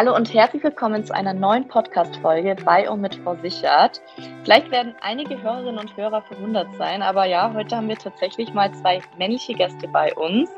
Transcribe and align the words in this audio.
Hallo 0.00 0.16
und 0.16 0.32
herzlich 0.32 0.64
willkommen 0.64 1.04
zu 1.04 1.14
einer 1.14 1.34
neuen 1.34 1.68
Podcast-Folge 1.68 2.56
bei 2.64 2.88
und 2.88 3.02
mit 3.02 3.16
Frau 3.16 3.36
Sichert. 3.36 4.00
Vielleicht 4.44 4.70
werden 4.70 4.94
einige 5.02 5.42
Hörerinnen 5.42 5.78
und 5.78 5.94
Hörer 5.94 6.22
verwundert 6.22 6.68
sein, 6.78 7.02
aber 7.02 7.26
ja, 7.26 7.52
heute 7.52 7.76
haben 7.76 7.86
wir 7.86 7.98
tatsächlich 7.98 8.54
mal 8.54 8.72
zwei 8.72 9.02
männliche 9.18 9.52
Gäste 9.52 9.88
bei 9.88 10.14
uns. 10.14 10.48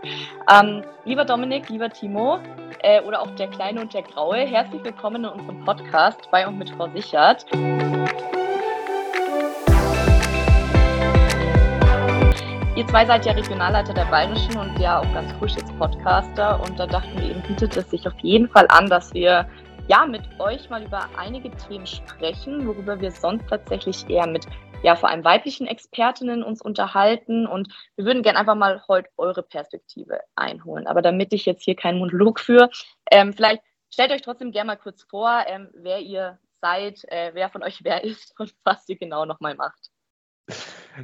Ähm, 0.48 0.84
lieber 1.04 1.24
Dominik, 1.24 1.68
lieber 1.70 1.90
Timo 1.90 2.38
äh, 2.84 3.00
oder 3.00 3.20
auch 3.20 3.34
der 3.34 3.48
Kleine 3.48 3.80
und 3.80 3.92
der 3.92 4.02
Graue, 4.02 4.46
herzlich 4.46 4.84
willkommen 4.84 5.24
in 5.24 5.30
unserem 5.30 5.64
Podcast 5.64 6.30
bei 6.30 6.46
und 6.46 6.56
mit 6.56 6.70
Frau 6.70 6.88
Sichert. 6.90 7.44
Ihr 12.74 12.86
zwei 12.86 13.04
seid 13.04 13.26
ja 13.26 13.32
Regionalleiter 13.32 13.92
der 13.92 14.06
Bayerischen 14.06 14.56
und 14.56 14.78
ja 14.78 14.98
auch 14.98 15.12
ganz 15.12 15.30
frisch 15.32 15.52
jetzt 15.56 15.76
Podcaster. 15.78 16.58
Und 16.58 16.78
da 16.78 16.86
dachten 16.86 17.20
wir 17.20 17.28
eben, 17.28 17.42
bietet 17.42 17.76
es 17.76 17.90
sich 17.90 18.08
auf 18.08 18.18
jeden 18.22 18.48
Fall 18.48 18.66
an, 18.70 18.88
dass 18.88 19.12
wir 19.12 19.46
ja 19.88 20.06
mit 20.06 20.22
euch 20.38 20.70
mal 20.70 20.82
über 20.82 21.06
einige 21.18 21.50
Themen 21.50 21.86
sprechen, 21.86 22.66
worüber 22.66 22.98
wir 22.98 23.10
sonst 23.10 23.46
tatsächlich 23.50 24.08
eher 24.08 24.26
mit 24.26 24.46
ja 24.82 24.96
vor 24.96 25.10
allem 25.10 25.22
weiblichen 25.22 25.66
Expertinnen 25.66 26.42
uns 26.42 26.62
unterhalten. 26.62 27.46
Und 27.46 27.68
wir 27.96 28.06
würden 28.06 28.22
gerne 28.22 28.38
einfach 28.38 28.54
mal 28.54 28.82
heute 28.88 29.10
eure 29.18 29.42
Perspektive 29.42 30.20
einholen. 30.34 30.86
Aber 30.86 31.02
damit 31.02 31.34
ich 31.34 31.44
jetzt 31.44 31.64
hier 31.64 31.76
keinen 31.76 31.98
Monolog 31.98 32.40
führe, 32.40 32.70
ähm, 33.10 33.34
vielleicht 33.34 33.60
stellt 33.92 34.12
euch 34.12 34.22
trotzdem 34.22 34.50
gerne 34.50 34.68
mal 34.68 34.76
kurz 34.76 35.02
vor, 35.02 35.44
ähm, 35.46 35.68
wer 35.74 36.00
ihr 36.00 36.38
seid, 36.62 37.04
äh, 37.08 37.32
wer 37.34 37.50
von 37.50 37.62
euch 37.62 37.84
wer 37.84 38.02
ist 38.02 38.34
und 38.40 38.54
was 38.64 38.88
ihr 38.88 38.96
genau 38.96 39.26
nochmal 39.26 39.56
macht. 39.56 39.91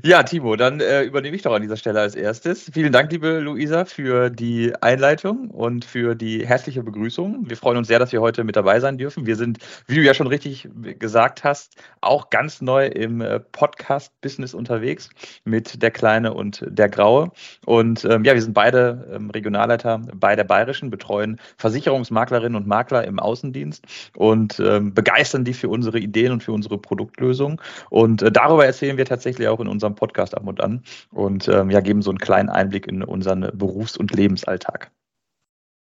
Ja, 0.05 0.23
Timo, 0.23 0.55
dann 0.57 0.81
äh, 0.81 1.03
übernehme 1.03 1.35
ich 1.35 1.43
doch 1.43 1.55
an 1.55 1.63
dieser 1.63 1.79
Stelle 1.79 2.01
als 2.01 2.15
erstes. 2.15 2.71
Vielen 2.75 2.93
Dank, 2.93 3.11
liebe 3.11 3.39
Luisa, 3.39 3.87
für 3.87 4.29
die 4.29 4.75
Einleitung 4.83 5.49
und 5.49 5.83
für 5.83 6.15
die 6.15 6.47
herzliche 6.47 6.83
Begrüßung. 6.83 7.49
Wir 7.49 7.57
freuen 7.57 7.79
uns 7.79 7.89
sehr, 7.89 7.99
dass 7.99 8.13
wir 8.13 8.21
heute 8.21 8.45
mit 8.45 8.55
dabei 8.55 8.81
sein 8.81 8.99
dürfen. 8.99 9.25
Wir 9.25 9.37
sind, 9.37 9.59
wie 9.87 9.95
du 9.95 10.03
ja 10.03 10.13
schon 10.13 10.27
richtig 10.27 10.69
gesagt 10.99 11.43
hast, 11.43 11.77
auch 12.03 12.29
ganz 12.29 12.61
neu 12.61 12.87
im 12.87 13.23
äh, 13.23 13.41
Podcast-Business 13.41 14.53
unterwegs 14.53 15.09
mit 15.45 15.81
der 15.83 15.91
Kleine 15.91 16.35
und 16.35 16.63
der 16.69 16.91
Graue. 16.91 17.31
Und 17.65 18.05
ähm, 18.05 18.25
ja, 18.25 18.35
wir 18.35 18.43
sind 18.43 18.53
beide 18.53 19.09
ähm, 19.15 19.31
Regionalleiter 19.31 20.03
bei 20.15 20.37
der 20.37 20.45
Bayerischen, 20.45 20.91
betreuen 20.91 21.41
Versicherungsmaklerinnen 21.57 22.57
und 22.57 22.67
Makler 22.67 23.05
im 23.05 23.19
Außendienst 23.19 23.85
und 24.17 24.61
ähm, 24.61 24.93
begeistern 24.93 25.45
die 25.45 25.55
für 25.55 25.71
unsere 25.71 25.99
Ideen 25.99 26.33
und 26.33 26.43
für 26.43 26.53
unsere 26.53 26.77
Produktlösungen. 26.77 27.59
Und 27.89 28.21
äh, 28.21 28.31
darüber 28.31 28.67
erzählen 28.67 28.99
wir 28.99 29.07
tatsächlich 29.07 29.28
auch 29.49 29.61
in 29.61 29.69
unserem 29.69 29.95
Podcast 29.95 30.35
ab 30.35 30.47
und 30.47 30.61
an 30.61 30.83
und 31.13 31.49
ähm, 31.49 31.71
ja, 31.71 31.81
geben 31.81 32.03
so 32.03 32.11
einen 32.11 32.19
kleinen 32.19 32.49
Einblick 32.49 32.87
in 32.87 33.03
unseren 33.03 33.51
Berufs- 33.57 33.97
und 33.97 34.13
Lebensalltag. 34.13 34.91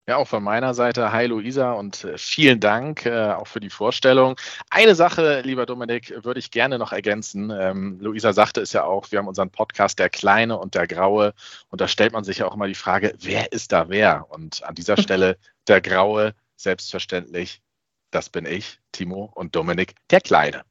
Ja, 0.09 0.17
auch 0.17 0.27
von 0.27 0.43
meiner 0.43 0.75
Seite, 0.75 1.13
hi 1.13 1.27
Luisa 1.27 1.75
und 1.75 2.03
äh, 2.03 2.19
vielen 2.19 2.59
Dank 2.59 3.07
äh, 3.07 3.35
auch 3.35 3.47
für 3.47 3.61
die 3.61 3.71
Vorstellung. 3.71 4.35
Eine 4.69 4.97
Sache, 4.97 5.43
lieber 5.43 5.65
Dominik, 5.65 6.13
würde 6.25 6.41
ich 6.41 6.51
gerne 6.51 6.77
noch 6.77 6.91
ergänzen. 6.91 7.51
Ähm, 7.51 8.01
Luisa 8.01 8.33
sagte 8.33 8.61
es 8.61 8.73
ja 8.73 8.83
auch, 8.83 9.13
wir 9.13 9.21
haben 9.21 9.29
unseren 9.29 9.51
Podcast 9.51 10.01
Der 10.01 10.11
Kleine 10.11 10.59
und 10.59 10.75
der 10.75 10.89
Graue 10.89 11.35
und 11.71 11.81
da 11.81 11.87
stellt 11.87 12.13
man 12.13 12.25
sich 12.25 12.39
ja 12.39 12.47
auch 12.47 12.55
immer 12.55 12.67
die 12.67 12.75
Frage, 12.75 13.15
wer 13.21 13.53
ist 13.53 13.71
da 13.71 13.89
wer? 13.91 14.27
Und 14.31 14.65
an 14.65 14.75
dieser 14.75 14.97
Stelle 15.01 15.39
der 15.69 15.81
Graue, 15.81 16.35
selbstverständlich, 16.57 17.63
das 18.11 18.29
bin 18.29 18.45
ich, 18.45 18.81
Timo 18.91 19.31
und 19.37 19.55
Dominik, 19.55 19.95
der 20.11 20.21
Kleine. 20.21 20.65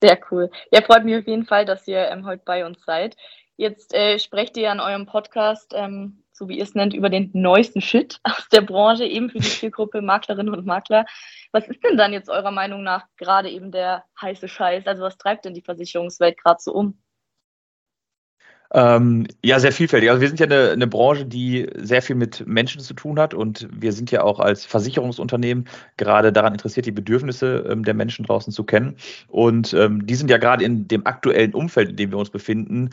Sehr 0.00 0.18
cool. 0.30 0.50
Ja, 0.70 0.80
freut 0.82 1.04
mich 1.04 1.16
auf 1.16 1.26
jeden 1.26 1.44
Fall, 1.44 1.64
dass 1.64 1.86
ihr 1.88 2.08
ähm, 2.08 2.24
heute 2.24 2.42
bei 2.44 2.64
uns 2.64 2.84
seid. 2.84 3.16
Jetzt 3.56 3.92
äh, 3.92 4.18
sprecht 4.20 4.56
ihr 4.56 4.70
an 4.70 4.78
eurem 4.78 5.06
Podcast, 5.06 5.72
ähm, 5.74 6.22
so 6.30 6.48
wie 6.48 6.58
ihr 6.58 6.62
es 6.62 6.76
nennt, 6.76 6.94
über 6.94 7.10
den 7.10 7.30
neuesten 7.32 7.80
Shit 7.80 8.20
aus 8.22 8.48
der 8.52 8.60
Branche, 8.60 9.04
eben 9.04 9.30
für 9.30 9.40
die 9.40 9.48
Zielgruppe 9.48 10.00
Maklerinnen 10.00 10.54
und 10.54 10.66
Makler. 10.66 11.04
Was 11.50 11.66
ist 11.66 11.82
denn 11.82 11.96
dann 11.96 12.12
jetzt 12.12 12.30
eurer 12.30 12.52
Meinung 12.52 12.84
nach 12.84 13.06
gerade 13.16 13.50
eben 13.50 13.72
der 13.72 14.04
heiße 14.20 14.46
Scheiß? 14.46 14.86
Also 14.86 15.02
was 15.02 15.18
treibt 15.18 15.44
denn 15.44 15.54
die 15.54 15.62
Versicherungswelt 15.62 16.38
gerade 16.40 16.60
so 16.60 16.72
um? 16.72 16.98
Ähm, 18.74 19.26
ja, 19.42 19.58
sehr 19.60 19.72
vielfältig. 19.72 20.10
Also 20.10 20.20
wir 20.20 20.28
sind 20.28 20.40
ja 20.40 20.46
eine, 20.46 20.70
eine, 20.72 20.86
Branche, 20.86 21.24
die 21.24 21.70
sehr 21.76 22.02
viel 22.02 22.16
mit 22.16 22.46
Menschen 22.46 22.82
zu 22.82 22.92
tun 22.92 23.18
hat 23.18 23.32
und 23.32 23.66
wir 23.72 23.92
sind 23.92 24.10
ja 24.10 24.22
auch 24.22 24.40
als 24.40 24.66
Versicherungsunternehmen 24.66 25.66
gerade 25.96 26.32
daran 26.32 26.52
interessiert, 26.52 26.84
die 26.84 26.92
Bedürfnisse 26.92 27.64
ähm, 27.70 27.82
der 27.82 27.94
Menschen 27.94 28.26
draußen 28.26 28.52
zu 28.52 28.64
kennen. 28.64 28.96
Und 29.28 29.72
ähm, 29.72 30.06
die 30.06 30.14
sind 30.14 30.30
ja 30.30 30.36
gerade 30.36 30.64
in 30.64 30.86
dem 30.86 31.06
aktuellen 31.06 31.54
Umfeld, 31.54 31.88
in 31.88 31.96
dem 31.96 32.10
wir 32.10 32.18
uns 32.18 32.28
befinden, 32.28 32.90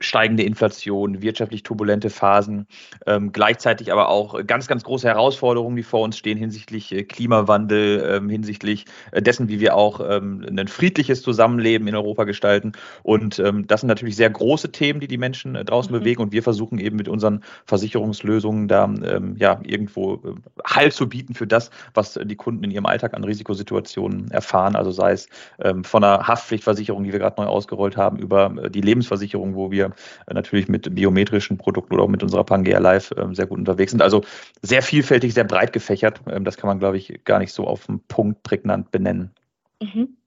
steigende 0.00 0.44
Inflation, 0.44 1.22
wirtschaftlich 1.22 1.62
turbulente 1.62 2.10
Phasen, 2.10 2.66
ähm, 3.06 3.32
gleichzeitig 3.32 3.92
aber 3.92 4.08
auch 4.08 4.46
ganz, 4.46 4.68
ganz 4.68 4.84
große 4.84 5.08
Herausforderungen, 5.08 5.76
die 5.76 5.82
vor 5.82 6.02
uns 6.02 6.16
stehen 6.16 6.38
hinsichtlich 6.38 6.92
äh, 6.92 7.02
Klimawandel, 7.02 8.08
ähm, 8.08 8.28
hinsichtlich 8.28 8.84
äh, 9.10 9.20
dessen, 9.20 9.48
wie 9.48 9.58
wir 9.60 9.74
auch 9.74 10.00
ähm, 10.08 10.46
ein 10.48 10.68
friedliches 10.68 11.22
Zusammenleben 11.22 11.88
in 11.88 11.96
Europa 11.96 12.24
gestalten. 12.24 12.72
Und 13.02 13.38
ähm, 13.40 13.66
das 13.66 13.80
sind 13.80 13.88
natürlich 13.88 14.16
sehr 14.16 14.30
große 14.30 14.70
Themen, 14.70 15.00
die 15.00 15.08
die 15.08 15.18
Menschen 15.18 15.56
äh, 15.56 15.64
draußen 15.64 15.92
mhm. 15.92 15.98
bewegen. 15.98 16.22
Und 16.22 16.32
wir 16.32 16.42
versuchen 16.42 16.78
eben 16.78 16.96
mit 16.96 17.08
unseren 17.08 17.42
Versicherungslösungen 17.66 18.68
da 18.68 18.84
ähm, 18.84 19.34
ja 19.36 19.60
irgendwo 19.64 20.20
Halt 20.64 20.92
zu 20.92 21.08
bieten 21.08 21.34
für 21.34 21.46
das, 21.46 21.70
was 21.94 22.18
die 22.22 22.36
Kunden 22.36 22.62
in 22.64 22.70
ihrem 22.70 22.86
Alltag 22.86 23.14
an 23.14 23.24
Risikosituationen 23.24 24.30
erfahren. 24.30 24.76
Also 24.76 24.92
sei 24.92 25.12
es 25.12 25.28
ähm, 25.60 25.82
von 25.82 26.04
einer 26.04 26.26
Haftpflichtversicherung, 26.26 27.02
die 27.02 27.12
wir 27.12 27.18
gerade 27.18 27.40
neu 27.40 27.48
ausgerollt 27.48 27.96
haben, 27.96 28.18
über 28.18 28.54
äh, 28.62 28.70
die 28.70 28.80
Lebensversicherung, 28.80 29.54
wo 29.56 29.70
wir 29.70 29.87
äh, 30.26 30.34
natürlich 30.34 30.68
mit 30.68 30.94
biometrischen 30.94 31.58
Produkten 31.58 31.94
oder 31.94 32.04
auch 32.04 32.08
mit 32.08 32.22
unserer 32.22 32.44
Pangea 32.44 32.78
Live 32.78 33.12
ähm, 33.16 33.34
sehr 33.34 33.46
gut 33.46 33.58
unterwegs 33.58 33.92
sind. 33.92 34.02
Also 34.02 34.22
sehr 34.62 34.82
vielfältig, 34.82 35.34
sehr 35.34 35.44
breit 35.44 35.72
gefächert. 35.72 36.20
Ähm, 36.28 36.44
das 36.44 36.56
kann 36.56 36.68
man, 36.68 36.78
glaube 36.78 36.96
ich, 36.96 37.24
gar 37.24 37.38
nicht 37.38 37.52
so 37.52 37.66
auf 37.66 37.86
den 37.86 38.00
Punkt 38.06 38.42
prägnant 38.42 38.90
benennen. 38.90 39.34
Mhm. 39.82 40.18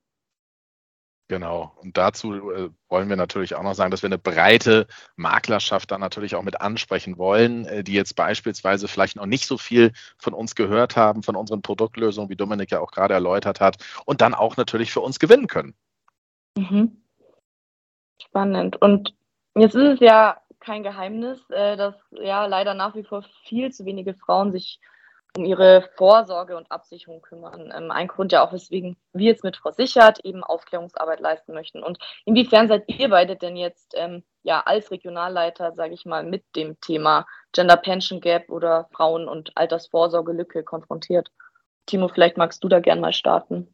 Genau. 1.31 1.71
Und 1.81 1.95
dazu 1.95 2.51
äh, 2.51 2.71
wollen 2.89 3.07
wir 3.07 3.15
natürlich 3.15 3.55
auch 3.55 3.63
noch 3.63 3.73
sagen, 3.73 3.89
dass 3.89 4.03
wir 4.03 4.09
eine 4.09 4.17
breite 4.17 4.85
Maklerschaft 5.15 5.89
dann 5.89 6.01
natürlich 6.01 6.35
auch 6.35 6.43
mit 6.43 6.59
ansprechen 6.59 7.17
wollen, 7.17 7.63
äh, 7.67 7.85
die 7.85 7.93
jetzt 7.93 8.17
beispielsweise 8.17 8.89
vielleicht 8.89 9.15
noch 9.15 9.25
nicht 9.25 9.45
so 9.45 9.57
viel 9.57 9.93
von 10.17 10.33
uns 10.33 10.55
gehört 10.55 10.97
haben, 10.97 11.23
von 11.23 11.37
unseren 11.37 11.61
Produktlösungen, 11.61 12.29
wie 12.29 12.35
Dominik 12.35 12.71
ja 12.71 12.81
auch 12.81 12.91
gerade 12.91 13.13
erläutert 13.13 13.61
hat, 13.61 13.77
und 14.03 14.19
dann 14.19 14.33
auch 14.33 14.57
natürlich 14.57 14.91
für 14.91 14.99
uns 14.99 15.19
gewinnen 15.19 15.47
können. 15.47 15.73
Mhm. 16.57 17.01
Spannend. 18.21 18.81
Und 18.81 19.15
Jetzt 19.55 19.75
ist 19.75 19.95
es 19.95 19.99
ja 19.99 20.41
kein 20.59 20.83
Geheimnis, 20.83 21.49
äh, 21.49 21.75
dass 21.75 21.95
ja 22.11 22.45
leider 22.45 22.73
nach 22.73 22.95
wie 22.95 23.03
vor 23.03 23.23
viel 23.45 23.71
zu 23.71 23.85
wenige 23.85 24.13
Frauen 24.13 24.51
sich 24.51 24.79
um 25.35 25.45
ihre 25.45 25.89
Vorsorge 25.95 26.57
und 26.57 26.71
Absicherung 26.71 27.21
kümmern. 27.21 27.71
Ähm, 27.75 27.91
ein 27.91 28.07
Grund 28.07 28.31
ja 28.31 28.45
auch, 28.45 28.53
weswegen 28.53 28.97
wir 29.13 29.27
jetzt 29.27 29.43
mit 29.43 29.57
Frau 29.57 29.71
Sichert 29.71 30.19
eben 30.25 30.43
Aufklärungsarbeit 30.43 31.19
leisten 31.19 31.53
möchten. 31.53 31.83
Und 31.83 31.99
inwiefern 32.25 32.67
seid 32.67 32.83
ihr 32.87 33.09
beide 33.09 33.35
denn 33.35 33.55
jetzt 33.55 33.93
ähm, 33.97 34.23
ja 34.43 34.61
als 34.61 34.91
Regionalleiter, 34.91 35.73
sage 35.73 35.93
ich 35.93 36.05
mal, 36.05 36.23
mit 36.23 36.43
dem 36.55 36.79
Thema 36.81 37.25
Gender 37.53 37.77
Pension 37.77 38.21
Gap 38.21 38.49
oder 38.49 38.89
Frauen- 38.91 39.27
und 39.27 39.51
Altersvorsorgelücke 39.55 40.63
konfrontiert? 40.63 41.31
Timo, 41.85 42.07
vielleicht 42.07 42.37
magst 42.37 42.63
du 42.63 42.67
da 42.67 42.79
gern 42.79 42.99
mal 42.99 43.13
starten. 43.13 43.73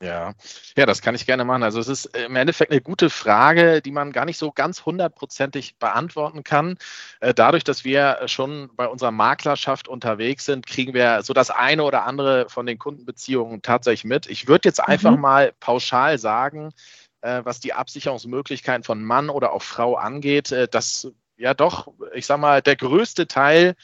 Ja, 0.00 0.34
ja, 0.76 0.86
das 0.86 1.02
kann 1.02 1.16
ich 1.16 1.26
gerne 1.26 1.44
machen. 1.44 1.64
Also 1.64 1.80
es 1.80 1.88
ist 1.88 2.16
im 2.16 2.36
Endeffekt 2.36 2.70
eine 2.70 2.80
gute 2.80 3.10
Frage, 3.10 3.82
die 3.82 3.90
man 3.90 4.12
gar 4.12 4.26
nicht 4.26 4.38
so 4.38 4.52
ganz 4.52 4.86
hundertprozentig 4.86 5.76
beantworten 5.78 6.44
kann. 6.44 6.78
Äh, 7.18 7.34
dadurch, 7.34 7.64
dass 7.64 7.84
wir 7.84 8.20
schon 8.26 8.70
bei 8.76 8.86
unserer 8.86 9.10
Maklerschaft 9.10 9.88
unterwegs 9.88 10.44
sind, 10.44 10.66
kriegen 10.66 10.94
wir 10.94 11.22
so 11.22 11.32
das 11.32 11.50
eine 11.50 11.82
oder 11.82 12.06
andere 12.06 12.48
von 12.48 12.64
den 12.64 12.78
Kundenbeziehungen 12.78 13.60
tatsächlich 13.60 14.04
mit. 14.04 14.26
Ich 14.26 14.46
würde 14.46 14.68
jetzt 14.68 14.80
einfach 14.80 15.16
mhm. 15.16 15.20
mal 15.20 15.52
pauschal 15.58 16.16
sagen, 16.18 16.72
äh, 17.20 17.40
was 17.44 17.58
die 17.58 17.72
Absicherungsmöglichkeiten 17.72 18.84
von 18.84 19.02
Mann 19.02 19.30
oder 19.30 19.52
auch 19.52 19.62
Frau 19.62 19.96
angeht, 19.96 20.52
äh, 20.52 20.68
dass 20.68 21.12
ja 21.36 21.54
doch, 21.54 21.88
ich 22.14 22.26
sag 22.26 22.38
mal, 22.38 22.62
der 22.62 22.76
größte 22.76 23.26
Teil 23.26 23.74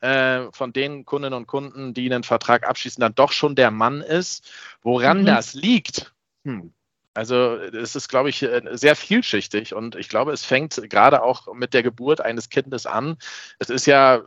äh, 0.00 0.50
von 0.52 0.72
den 0.72 1.04
Kundinnen 1.04 1.36
und 1.36 1.46
Kunden, 1.46 1.94
die 1.94 2.10
einen 2.10 2.24
Vertrag 2.24 2.66
abschließen, 2.66 3.00
dann 3.00 3.14
doch 3.14 3.32
schon 3.32 3.54
der 3.54 3.70
Mann 3.70 4.00
ist. 4.00 4.50
Woran 4.82 5.22
mhm. 5.22 5.26
das 5.26 5.54
liegt? 5.54 6.12
Hm. 6.44 6.72
Also 7.12 7.56
es 7.56 7.96
ist, 7.96 8.08
glaube 8.08 8.30
ich, 8.30 8.42
äh, 8.42 8.62
sehr 8.72 8.96
vielschichtig 8.96 9.74
und 9.74 9.96
ich 9.96 10.08
glaube, 10.08 10.32
es 10.32 10.44
fängt 10.44 10.80
gerade 10.88 11.22
auch 11.22 11.52
mit 11.52 11.74
der 11.74 11.82
Geburt 11.82 12.20
eines 12.20 12.48
Kindes 12.48 12.86
an. 12.86 13.16
Es 13.58 13.68
ist 13.68 13.86
ja, 13.86 14.22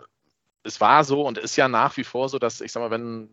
es 0.64 0.82
war 0.82 1.04
so 1.04 1.26
und 1.26 1.38
ist 1.38 1.56
ja 1.56 1.68
nach 1.68 1.96
wie 1.98 2.04
vor 2.04 2.30
so, 2.30 2.40
dass 2.40 2.62
ich 2.62 2.72
sage 2.72 2.86
mal, 2.86 2.92
wenn 2.92 3.30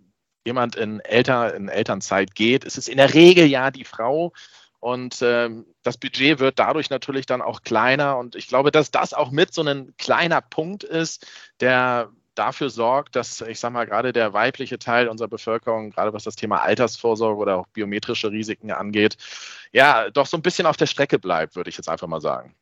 jemand 0.46 0.76
in, 0.76 1.00
Eltern, 1.00 1.54
in 1.54 1.68
Elternzeit 1.68 2.34
geht, 2.34 2.64
ist 2.64 2.78
es 2.78 2.88
in 2.88 2.96
der 2.96 3.12
Regel 3.12 3.46
ja 3.46 3.70
die 3.70 3.84
Frau, 3.84 4.32
und 4.80 5.18
ähm, 5.20 5.66
das 5.82 5.98
Budget 5.98 6.38
wird 6.38 6.58
dadurch 6.58 6.88
natürlich 6.88 7.26
dann 7.26 7.42
auch 7.42 7.62
kleiner. 7.62 8.16
Und 8.16 8.34
ich 8.34 8.48
glaube, 8.48 8.70
dass 8.70 8.90
das 8.90 9.12
auch 9.12 9.30
mit 9.30 9.52
so 9.52 9.62
ein 9.62 9.94
kleiner 9.98 10.40
Punkt 10.40 10.84
ist, 10.84 11.26
der 11.60 12.10
dafür 12.40 12.70
sorgt, 12.70 13.16
dass, 13.16 13.42
ich 13.42 13.60
sage 13.60 13.74
mal, 13.74 13.86
gerade 13.86 14.12
der 14.12 14.32
weibliche 14.32 14.78
Teil 14.78 15.08
unserer 15.08 15.28
Bevölkerung, 15.28 15.90
gerade 15.90 16.12
was 16.14 16.24
das 16.24 16.36
Thema 16.36 16.62
Altersvorsorge 16.62 17.40
oder 17.40 17.56
auch 17.58 17.66
biometrische 17.68 18.30
Risiken 18.30 18.72
angeht, 18.72 19.16
ja, 19.72 20.10
doch 20.10 20.26
so 20.26 20.36
ein 20.38 20.42
bisschen 20.42 20.66
auf 20.66 20.76
der 20.76 20.86
Strecke 20.86 21.18
bleibt, 21.18 21.54
würde 21.56 21.70
ich 21.70 21.76
jetzt 21.76 21.88
einfach 21.88 22.08
mal 22.08 22.20
sagen. 22.20 22.56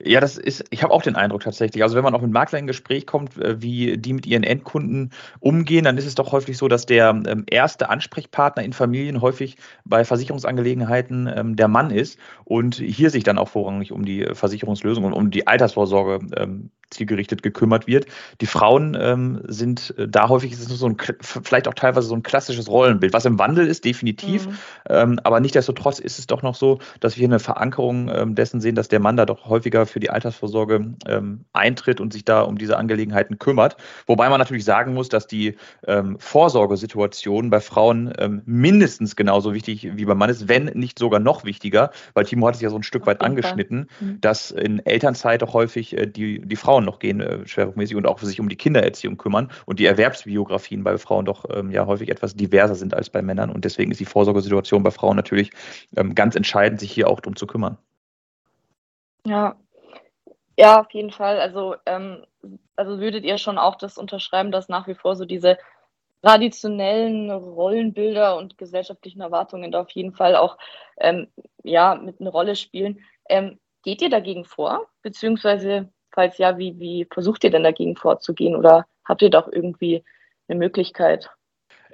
Ja, 0.00 0.20
das 0.20 0.38
ist, 0.38 0.64
ich 0.70 0.84
habe 0.84 0.92
auch 0.92 1.02
den 1.02 1.16
Eindruck 1.16 1.40
tatsächlich. 1.42 1.82
Also 1.82 1.96
wenn 1.96 2.04
man 2.04 2.14
auch 2.14 2.22
mit 2.22 2.30
Maklern 2.30 2.60
in 2.60 2.66
Gespräch 2.68 3.04
kommt, 3.04 3.36
äh, 3.36 3.60
wie 3.60 3.98
die 3.98 4.12
mit 4.12 4.26
ihren 4.26 4.44
Endkunden 4.44 5.10
umgehen, 5.40 5.82
dann 5.82 5.98
ist 5.98 6.06
es 6.06 6.14
doch 6.14 6.30
häufig 6.30 6.56
so, 6.56 6.68
dass 6.68 6.86
der 6.86 7.08
ähm, 7.26 7.44
erste 7.50 7.90
Ansprechpartner 7.90 8.62
in 8.62 8.72
Familien 8.72 9.20
häufig 9.20 9.56
bei 9.84 10.04
Versicherungsangelegenheiten 10.04 11.28
ähm, 11.34 11.56
der 11.56 11.66
Mann 11.66 11.90
ist 11.90 12.16
und 12.44 12.76
hier 12.76 13.10
sich 13.10 13.24
dann 13.24 13.38
auch 13.38 13.48
vorrangig 13.48 13.90
um 13.90 14.04
die 14.04 14.24
Versicherungslösung 14.34 15.02
und 15.02 15.14
um 15.14 15.32
die 15.32 15.48
Altersvorsorge 15.48 16.20
ähm, 16.36 16.70
zielgerichtet 16.90 17.42
gekümmert 17.42 17.86
wird. 17.86 18.06
Die 18.40 18.46
Frauen 18.46 19.42
sind 19.48 19.94
äh, 19.98 20.08
da 20.08 20.28
häufig 20.28 20.52
ist 20.52 20.70
es 20.70 20.78
so 20.78 20.86
ein, 20.86 20.96
vielleicht 21.20 21.68
auch 21.68 21.74
teilweise 21.74 22.06
so 22.08 22.14
ein 22.14 22.22
klassisches 22.22 22.70
Rollenbild, 22.70 23.12
was 23.12 23.24
im 23.24 23.38
Wandel 23.38 23.66
ist, 23.66 23.84
definitiv. 23.84 24.46
Mhm. 24.88 25.20
Aber 25.22 25.40
nichtsdestotrotz 25.40 25.98
ist 25.98 26.18
es 26.18 26.26
doch 26.26 26.42
noch 26.42 26.54
so, 26.54 26.78
dass 27.00 27.18
wir 27.18 27.26
eine 27.26 27.40
Verankerung 27.40 28.34
dessen 28.34 28.60
sehen, 28.60 28.74
dass 28.74 28.88
der 28.88 29.00
Mann 29.00 29.16
da 29.16 29.26
doch 29.26 29.46
häufiger 29.46 29.87
für 29.90 30.00
die 30.00 30.10
Altersvorsorge 30.10 30.94
ähm, 31.06 31.44
eintritt 31.52 32.00
und 32.00 32.12
sich 32.12 32.24
da 32.24 32.42
um 32.42 32.58
diese 32.58 32.76
Angelegenheiten 32.76 33.38
kümmert. 33.38 33.76
Wobei 34.06 34.28
man 34.28 34.38
natürlich 34.38 34.64
sagen 34.64 34.94
muss, 34.94 35.08
dass 35.08 35.26
die 35.26 35.56
ähm, 35.86 36.18
Vorsorgesituation 36.18 37.50
bei 37.50 37.60
Frauen 37.60 38.12
ähm, 38.18 38.42
mindestens 38.44 39.16
genauso 39.16 39.54
wichtig 39.54 39.96
wie 39.96 40.04
beim 40.04 40.18
Mann 40.18 40.30
ist, 40.30 40.48
wenn 40.48 40.66
nicht 40.66 40.98
sogar 40.98 41.20
noch 41.20 41.44
wichtiger, 41.44 41.90
weil 42.14 42.24
Timo 42.24 42.46
hat 42.46 42.54
es 42.54 42.60
ja 42.60 42.70
so 42.70 42.76
ein 42.76 42.82
Stück 42.82 43.06
weit 43.06 43.20
angeschnitten, 43.20 43.88
mhm. 44.00 44.20
dass 44.20 44.50
in 44.50 44.84
Elternzeit 44.84 45.42
doch 45.42 45.54
häufig 45.54 45.96
äh, 45.96 46.06
die, 46.06 46.40
die 46.40 46.56
Frauen 46.56 46.84
noch 46.84 46.98
gehen, 46.98 47.20
äh, 47.20 47.46
schwerpunktmäßig 47.46 47.96
und 47.96 48.06
auch 48.06 48.18
sich 48.18 48.40
um 48.40 48.48
die 48.48 48.56
Kindererziehung 48.56 49.16
kümmern 49.16 49.50
und 49.66 49.78
die 49.78 49.86
Erwerbsbiografien 49.86 50.84
bei 50.84 50.98
Frauen 50.98 51.24
doch 51.24 51.44
ähm, 51.50 51.70
ja 51.70 51.86
häufig 51.86 52.08
etwas 52.08 52.34
diverser 52.34 52.74
sind 52.74 52.94
als 52.94 53.10
bei 53.10 53.22
Männern 53.22 53.50
und 53.50 53.64
deswegen 53.64 53.90
ist 53.90 54.00
die 54.00 54.04
Vorsorgesituation 54.04 54.82
bei 54.82 54.90
Frauen 54.90 55.16
natürlich 55.16 55.50
ähm, 55.96 56.14
ganz 56.14 56.36
entscheidend, 56.36 56.80
sich 56.80 56.92
hier 56.92 57.08
auch 57.08 57.20
darum 57.20 57.36
zu 57.36 57.46
kümmern. 57.46 57.78
Ja, 59.26 59.56
ja, 60.58 60.80
auf 60.80 60.90
jeden 60.92 61.10
Fall. 61.10 61.40
Also, 61.40 61.76
ähm, 61.86 62.24
also 62.76 63.00
würdet 63.00 63.24
ihr 63.24 63.38
schon 63.38 63.58
auch 63.58 63.76
das 63.76 63.98
unterschreiben, 63.98 64.52
dass 64.52 64.68
nach 64.68 64.86
wie 64.86 64.94
vor 64.94 65.16
so 65.16 65.24
diese 65.24 65.58
traditionellen 66.22 67.30
Rollenbilder 67.30 68.36
und 68.36 68.58
gesellschaftlichen 68.58 69.20
Erwartungen 69.20 69.70
da 69.70 69.80
auf 69.80 69.90
jeden 69.90 70.12
Fall 70.12 70.36
auch 70.36 70.58
ähm, 70.98 71.28
ja, 71.62 71.94
mit 71.94 72.20
eine 72.20 72.30
Rolle 72.30 72.56
spielen. 72.56 73.00
Ähm, 73.28 73.58
geht 73.84 74.02
ihr 74.02 74.10
dagegen 74.10 74.44
vor? 74.44 74.88
Beziehungsweise 75.02 75.88
Falls 76.18 76.38
ja, 76.38 76.58
wie, 76.58 76.78
wie 76.80 77.06
versucht 77.12 77.44
ihr 77.44 77.50
denn 77.50 77.62
dagegen 77.62 77.94
vorzugehen 77.94 78.56
oder 78.56 78.86
habt 79.04 79.22
ihr 79.22 79.30
doch 79.30 79.46
irgendwie 79.46 80.02
eine 80.48 80.58
Möglichkeit? 80.58 81.30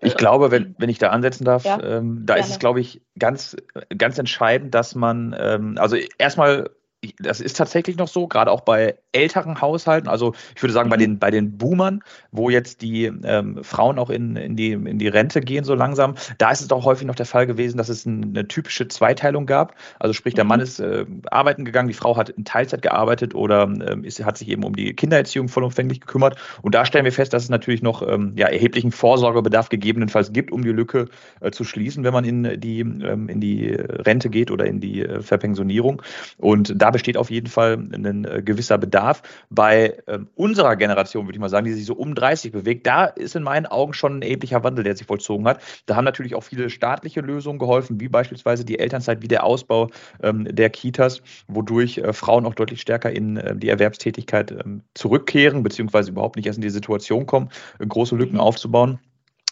Ich 0.00 0.16
glaube, 0.16 0.50
wenn, 0.50 0.74
wenn 0.78 0.88
ich 0.88 0.98
da 0.98 1.10
ansetzen 1.10 1.44
darf, 1.44 1.64
ja, 1.64 1.78
ähm, 1.82 2.22
da 2.24 2.34
gerne. 2.34 2.46
ist 2.46 2.52
es, 2.52 2.58
glaube 2.58 2.80
ich, 2.80 3.02
ganz, 3.18 3.56
ganz 3.96 4.18
entscheidend, 4.18 4.74
dass 4.74 4.94
man, 4.94 5.36
ähm, 5.38 5.76
also 5.78 5.96
erstmal 6.18 6.70
das 7.18 7.40
ist 7.40 7.56
tatsächlich 7.56 7.96
noch 7.96 8.08
so, 8.08 8.26
gerade 8.26 8.50
auch 8.50 8.62
bei 8.62 8.96
älteren 9.12 9.60
Haushalten, 9.60 10.08
also 10.08 10.34
ich 10.56 10.62
würde 10.62 10.72
sagen, 10.72 10.88
mhm. 10.88 10.90
bei, 10.90 10.96
den, 10.96 11.18
bei 11.18 11.30
den 11.30 11.56
Boomern, 11.56 12.00
wo 12.32 12.50
jetzt 12.50 12.82
die 12.82 13.04
ähm, 13.04 13.62
Frauen 13.62 13.98
auch 13.98 14.10
in, 14.10 14.36
in, 14.36 14.56
die, 14.56 14.72
in 14.72 14.98
die 14.98 15.08
Rente 15.08 15.40
gehen 15.40 15.64
so 15.64 15.74
langsam, 15.74 16.14
da 16.38 16.50
ist 16.50 16.60
es 16.60 16.70
auch 16.70 16.84
häufig 16.84 17.06
noch 17.06 17.14
der 17.14 17.26
Fall 17.26 17.46
gewesen, 17.46 17.78
dass 17.78 17.88
es 17.88 18.06
eine 18.06 18.46
typische 18.48 18.88
Zweiteilung 18.88 19.46
gab. 19.46 19.74
Also 19.98 20.12
sprich, 20.12 20.34
der 20.34 20.44
mhm. 20.44 20.48
Mann 20.48 20.60
ist 20.60 20.80
äh, 20.80 21.04
arbeiten 21.30 21.64
gegangen, 21.64 21.88
die 21.88 21.94
Frau 21.94 22.16
hat 22.16 22.30
in 22.30 22.44
Teilzeit 22.44 22.82
gearbeitet 22.82 23.34
oder 23.34 23.62
ähm, 23.62 24.04
ist, 24.04 24.24
hat 24.24 24.38
sich 24.38 24.48
eben 24.48 24.64
um 24.64 24.74
die 24.74 24.94
Kindererziehung 24.94 25.48
vollumfänglich 25.48 26.00
gekümmert. 26.00 26.36
Und 26.62 26.74
da 26.74 26.84
stellen 26.84 27.04
wir 27.04 27.12
fest, 27.12 27.32
dass 27.32 27.44
es 27.44 27.48
natürlich 27.48 27.82
noch 27.82 28.06
ähm, 28.06 28.32
ja, 28.36 28.46
erheblichen 28.48 28.92
Vorsorgebedarf 28.92 29.68
gegebenenfalls 29.68 30.32
gibt, 30.32 30.52
um 30.52 30.62
die 30.62 30.70
Lücke 30.70 31.08
äh, 31.40 31.50
zu 31.50 31.64
schließen, 31.64 32.04
wenn 32.04 32.12
man 32.12 32.24
in 32.24 32.60
die, 32.60 32.80
ähm, 32.80 33.28
in 33.28 33.40
die 33.40 33.68
Rente 33.74 34.30
geht 34.30 34.50
oder 34.50 34.66
in 34.66 34.80
die 34.80 35.02
äh, 35.02 35.20
Verpensionierung. 35.20 36.02
Und 36.38 36.72
da 36.76 36.90
besteht 36.94 37.16
auf 37.16 37.28
jeden 37.28 37.48
Fall 37.48 37.72
ein 37.74 38.24
äh, 38.24 38.40
gewisser 38.40 38.78
Bedarf. 38.78 39.22
Bei 39.50 39.98
ähm, 40.06 40.28
unserer 40.36 40.76
Generation, 40.76 41.26
würde 41.26 41.34
ich 41.34 41.40
mal 41.40 41.48
sagen, 41.48 41.66
die 41.66 41.72
sich 41.72 41.86
so 41.86 41.94
um 41.94 42.14
30 42.14 42.52
bewegt, 42.52 42.86
da 42.86 43.06
ist 43.06 43.34
in 43.34 43.42
meinen 43.42 43.66
Augen 43.66 43.94
schon 43.94 44.18
ein 44.18 44.22
erheblicher 44.22 44.62
Wandel, 44.62 44.84
der 44.84 44.96
sich 44.96 45.08
vollzogen 45.08 45.44
hat. 45.48 45.60
Da 45.86 45.96
haben 45.96 46.04
natürlich 46.04 46.36
auch 46.36 46.44
viele 46.44 46.70
staatliche 46.70 47.20
Lösungen 47.20 47.58
geholfen, 47.58 48.00
wie 48.00 48.08
beispielsweise 48.08 48.64
die 48.64 48.78
Elternzeit, 48.78 49.22
wie 49.22 49.28
der 49.28 49.42
Ausbau 49.42 49.90
ähm, 50.22 50.44
der 50.48 50.70
Kitas, 50.70 51.20
wodurch 51.48 51.98
äh, 51.98 52.12
Frauen 52.12 52.46
auch 52.46 52.54
deutlich 52.54 52.80
stärker 52.80 53.10
in 53.10 53.38
äh, 53.38 53.56
die 53.56 53.70
Erwerbstätigkeit 53.70 54.52
ähm, 54.52 54.82
zurückkehren, 54.94 55.64
beziehungsweise 55.64 56.12
überhaupt 56.12 56.36
nicht 56.36 56.46
erst 56.46 56.58
in 56.58 56.62
die 56.62 56.70
Situation 56.70 57.26
kommen, 57.26 57.48
äh, 57.80 57.86
große 57.86 58.14
Lücken 58.14 58.34
mhm. 58.34 58.40
aufzubauen. 58.40 59.00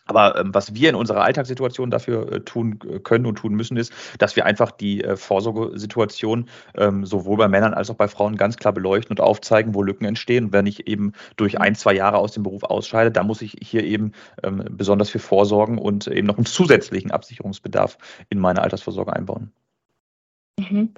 Aber 0.06 0.38
ähm, 0.38 0.54
was 0.54 0.74
wir 0.74 0.88
in 0.88 0.94
unserer 0.94 1.22
Alltagssituation 1.22 1.90
dafür 1.90 2.32
äh, 2.32 2.40
tun 2.40 2.78
äh, 2.88 2.98
können 2.98 3.26
und 3.26 3.36
tun 3.36 3.54
müssen, 3.54 3.76
ist, 3.76 3.92
dass 4.18 4.36
wir 4.36 4.46
einfach 4.46 4.70
die 4.70 5.04
äh, 5.04 5.16
Vorsorgesituation 5.16 6.48
ähm, 6.74 7.06
sowohl 7.06 7.36
bei 7.36 7.48
Männern 7.48 7.74
als 7.74 7.90
auch 7.90 7.94
bei 7.94 8.08
Frauen 8.08 8.36
ganz 8.36 8.56
klar 8.56 8.72
beleuchten 8.72 9.12
und 9.16 9.20
aufzeigen, 9.20 9.74
wo 9.74 9.82
Lücken 9.82 10.04
entstehen. 10.04 10.46
Und 10.46 10.52
wenn 10.52 10.66
ich 10.66 10.86
eben 10.86 11.12
durch 11.36 11.60
ein, 11.60 11.74
zwei 11.74 11.94
Jahre 11.94 12.18
aus 12.18 12.32
dem 12.32 12.42
Beruf 12.42 12.64
ausscheide, 12.64 13.10
dann 13.10 13.26
muss 13.26 13.42
ich 13.42 13.56
hier 13.62 13.84
eben 13.84 14.12
ähm, 14.42 14.64
besonders 14.70 15.10
für 15.10 15.18
vorsorgen 15.18 15.78
und 15.78 16.06
eben 16.06 16.26
noch 16.26 16.36
einen 16.36 16.46
zusätzlichen 16.46 17.10
Absicherungsbedarf 17.10 17.98
in 18.28 18.38
meine 18.38 18.62
Altersvorsorge 18.62 19.12
einbauen. 19.12 19.52
Mhm. 20.58 20.92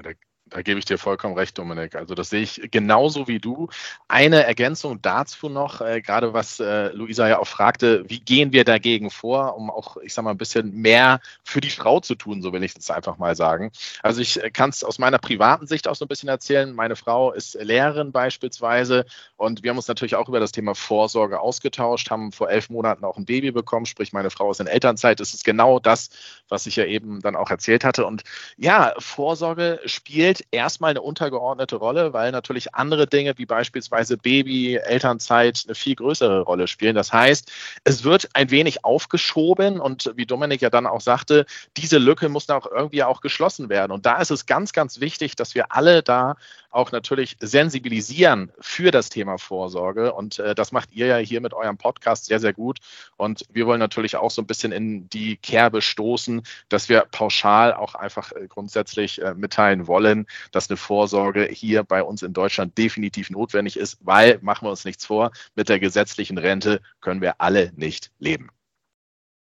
Da 0.51 0.61
gebe 0.61 0.79
ich 0.79 0.85
dir 0.85 0.99
vollkommen 0.99 1.37
recht, 1.39 1.57
Dominik. 1.57 1.95
Also 1.95 2.15
das 2.15 2.29
sehe 2.29 2.43
ich 2.43 2.69
genauso 2.71 3.27
wie 3.29 3.39
du. 3.39 3.69
Eine 4.09 4.45
Ergänzung 4.45 5.01
dazu 5.01 5.49
noch, 5.49 5.81
äh, 5.81 6.03
gerade 6.03 6.35
was 6.35 6.61
äh, 6.61 6.89
Luisa 6.93 7.27
ja 7.27 7.39
auch 7.39 7.47
fragte, 7.47 8.05
wie 8.09 8.21
gehen 8.21 8.53
wir 8.53 8.65
dagegen 8.65 9.11
vor, 9.11 9.57
um 9.57 9.71
auch, 9.71 9.97
ich 9.97 10.13
sage 10.13 10.25
mal, 10.25 10.33
ein 10.33 10.39
bisschen 10.39 10.73
mehr 10.75 11.21
für 11.43 11.63
die 11.63 11.71
Frau 11.71 12.01
zu 12.01 12.15
tun, 12.15 12.43
so 12.43 12.53
will 12.53 12.63
ich 12.63 12.75
es 12.77 12.91
einfach 12.91 13.17
mal 13.17 13.35
sagen. 13.35 13.73
Also 14.03 14.21
ich 14.21 14.43
äh, 14.43 14.51
kann 14.51 14.69
es 14.69 14.85
aus 14.85 14.99
meiner 14.99 15.19
privaten 15.19 15.67
Sicht 15.67 15.89
auch 15.89 15.97
so 15.97 16.05
ein 16.05 16.09
bisschen 16.09 16.29
erzählen. 16.29 16.75
Meine 16.75 16.95
Frau 16.95 17.33
ist 17.33 17.55
Lehrerin 17.55 18.13
beispielsweise 18.13 19.07
und 19.37 19.63
wir 19.63 19.71
haben 19.71 19.79
uns 19.79 19.89
natürlich 19.89 20.15
auch 20.15 20.29
über 20.29 20.41
das 20.41 20.53
Thema 20.53 20.75
Vorsorge 20.75 21.41
ausgetauscht, 21.41 22.11
haben 22.11 22.33
vor 22.33 22.51
elf 22.51 22.69
Monaten 22.69 23.05
auch 23.05 23.17
ein 23.17 23.25
Baby 23.25 23.51
bekommen, 23.51 23.87
sprich 23.87 24.13
meine 24.13 24.31
Frau 24.31 24.51
ist 24.51 24.61
in 24.61 24.67
Elternzeit. 24.67 25.21
Das 25.21 25.33
ist 25.35 25.45
genau 25.45 25.81
das, 25.81 26.11
was 26.49 26.67
ich 26.67 26.77
ja 26.77 26.85
eben 26.85 27.23
dann 27.23 27.35
auch 27.35 27.51
erzählt 27.51 27.83
hatte. 27.83 28.05
Und 28.07 28.25
ja, 28.57 28.95
Vorsorge 28.99 29.81
spielt 29.87 30.44
erstmal 30.51 30.91
eine 30.91 31.03
untergeordnete 31.03 31.77
Rolle, 31.77 32.13
weil 32.13 32.33
natürlich 32.33 32.75
andere 32.75 33.07
Dinge 33.07 33.35
wie 33.37 33.47
beispielsweise 33.47 34.17
Baby, 34.17 34.77
Elternzeit 34.77 35.65
eine 35.67 35.75
viel 35.75 35.95
größere 35.95 36.43
Rolle 36.43 36.67
spielen. 36.67 36.95
Das 36.95 37.13
heißt, 37.13 37.51
es 37.85 38.05
wird 38.05 38.29
ein 38.35 38.51
wenig 38.51 38.85
aufgeschoben 38.85 39.81
und 39.81 40.13
wie 40.17 40.27
Dominik 40.27 40.63
ja 40.63 40.71
dann 40.71 40.87
auch 40.87 41.01
sagte, 41.01 41.47
diese 41.77 41.99
Lücke 41.99 42.29
muss 42.29 42.49
auch 42.51 42.67
irgendwie 42.67 43.03
auch 43.03 43.21
geschlossen 43.21 43.69
werden. 43.69 43.93
Und 43.93 44.07
da 44.07 44.21
ist 44.21 44.31
es 44.31 44.47
ganz, 44.47 44.73
ganz 44.73 45.01
wichtig, 45.01 45.37
dass 45.37 45.55
wir 45.55 45.73
alle 45.73 46.03
da 46.03 46.37
auch 46.75 46.93
natürlich 46.93 47.37
sensibilisieren 47.41 48.53
für 48.61 48.91
das 48.91 49.09
Thema 49.09 49.39
Vorsorge. 49.39 50.13
Und 50.13 50.39
äh, 50.39 50.55
das 50.55 50.73
macht 50.73 50.93
ihr 50.93 51.07
ja 51.07 51.17
hier 51.17 51.41
mit 51.41 51.55
eurem 51.55 51.79
Podcast 51.79 52.27
sehr, 52.27 52.41
sehr 52.41 52.53
gut. 52.53 52.79
Und 53.17 53.45
wir 53.51 53.67
wollen 53.67 53.79
natürlich 53.79 54.17
auch 54.17 54.31
so 54.31 54.43
ein 54.43 54.47
bisschen 54.47 54.73
in 54.73 55.09
die 55.09 55.37
Kerbe 55.37 55.81
stoßen, 55.81 56.43
dass 56.69 56.89
wir 56.89 57.07
pauschal 57.11 57.73
auch 57.73 57.95
einfach 57.95 58.33
äh, 58.33 58.47
grundsätzlich 58.49 59.23
äh, 59.23 59.35
mitteilen 59.35 59.87
wollen, 59.87 60.27
dass 60.53 60.69
eine 60.69 60.77
Vorsorge 60.77 61.45
hier 61.45 61.85
bei 61.85 62.03
uns 62.03 62.23
in 62.23 62.33
Deutschland 62.33 62.77
definitiv 62.77 63.31
notwendig 63.31 63.77
ist, 63.77 63.99
weil, 64.05 64.39
machen 64.43 64.67
wir 64.67 64.71
uns 64.71 64.85
nichts 64.85 65.07
vor, 65.07 65.31
mit 65.55 65.69
der 65.69 65.79
gesetzlichen 65.79 66.39
Rente 66.39 66.81
können 67.01 67.21
wir 67.21 67.41
alle 67.41 67.73
nicht 67.77 68.11
leben. 68.19 68.51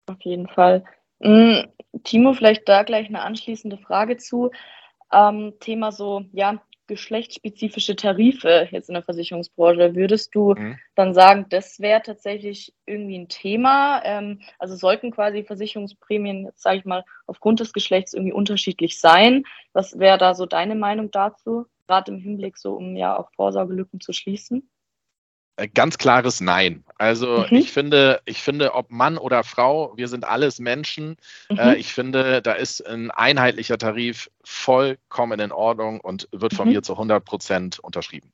Auf 0.06 0.20
jeden 0.22 0.48
Fall. 0.48 0.84
Hm, 1.20 1.66
Timo, 2.04 2.32
vielleicht 2.32 2.68
da 2.68 2.82
gleich 2.82 3.08
eine 3.08 3.22
anschließende 3.22 3.78
Frage 3.78 4.16
zu. 4.16 4.50
Ähm, 5.12 5.54
Thema 5.60 5.92
so, 5.92 6.24
ja, 6.32 6.62
geschlechtsspezifische 6.90 7.94
Tarife 7.94 8.68
jetzt 8.72 8.88
in 8.88 8.94
der 8.94 9.04
Versicherungsbranche. 9.04 9.94
Würdest 9.94 10.34
du 10.34 10.54
mhm. 10.54 10.76
dann 10.96 11.14
sagen, 11.14 11.46
das 11.48 11.78
wäre 11.78 12.02
tatsächlich 12.02 12.74
irgendwie 12.84 13.16
ein 13.16 13.28
Thema? 13.28 14.02
Ähm, 14.04 14.40
also 14.58 14.74
sollten 14.74 15.12
quasi 15.12 15.44
Versicherungsprämien, 15.44 16.46
jetzt 16.46 16.62
sage 16.62 16.78
ich 16.78 16.84
mal, 16.84 17.04
aufgrund 17.26 17.60
des 17.60 17.72
Geschlechts 17.72 18.12
irgendwie 18.12 18.32
unterschiedlich 18.32 18.98
sein? 18.98 19.44
Was 19.72 19.98
wäre 20.00 20.18
da 20.18 20.34
so 20.34 20.46
deine 20.46 20.74
Meinung 20.74 21.12
dazu, 21.12 21.66
gerade 21.86 22.10
im 22.10 22.18
Hinblick 22.18 22.58
so, 22.58 22.74
um 22.74 22.96
ja 22.96 23.16
auch 23.16 23.30
Vorsorgelücken 23.36 24.00
zu 24.00 24.12
schließen? 24.12 24.68
Äh, 25.56 25.68
ganz 25.68 25.98
klares 25.98 26.40
Nein. 26.40 26.84
Also 26.96 27.46
mhm. 27.50 27.56
ich 27.56 27.72
finde, 27.72 28.20
ich 28.24 28.42
finde, 28.42 28.74
ob 28.74 28.90
Mann 28.90 29.18
oder 29.18 29.44
Frau, 29.44 29.92
wir 29.96 30.08
sind 30.08 30.24
alles 30.24 30.58
Menschen. 30.58 31.16
Mhm. 31.50 31.58
Äh, 31.58 31.76
ich 31.76 31.92
finde, 31.92 32.42
da 32.42 32.52
ist 32.52 32.86
ein 32.86 33.10
einheitlicher 33.10 33.78
Tarif 33.78 34.30
vollkommen 34.44 35.40
in 35.40 35.52
Ordnung 35.52 36.00
und 36.00 36.28
wird 36.32 36.54
von 36.54 36.68
mhm. 36.68 36.74
mir 36.74 36.82
zu 36.82 36.92
100 36.92 37.24
Prozent 37.24 37.78
unterschrieben. 37.78 38.32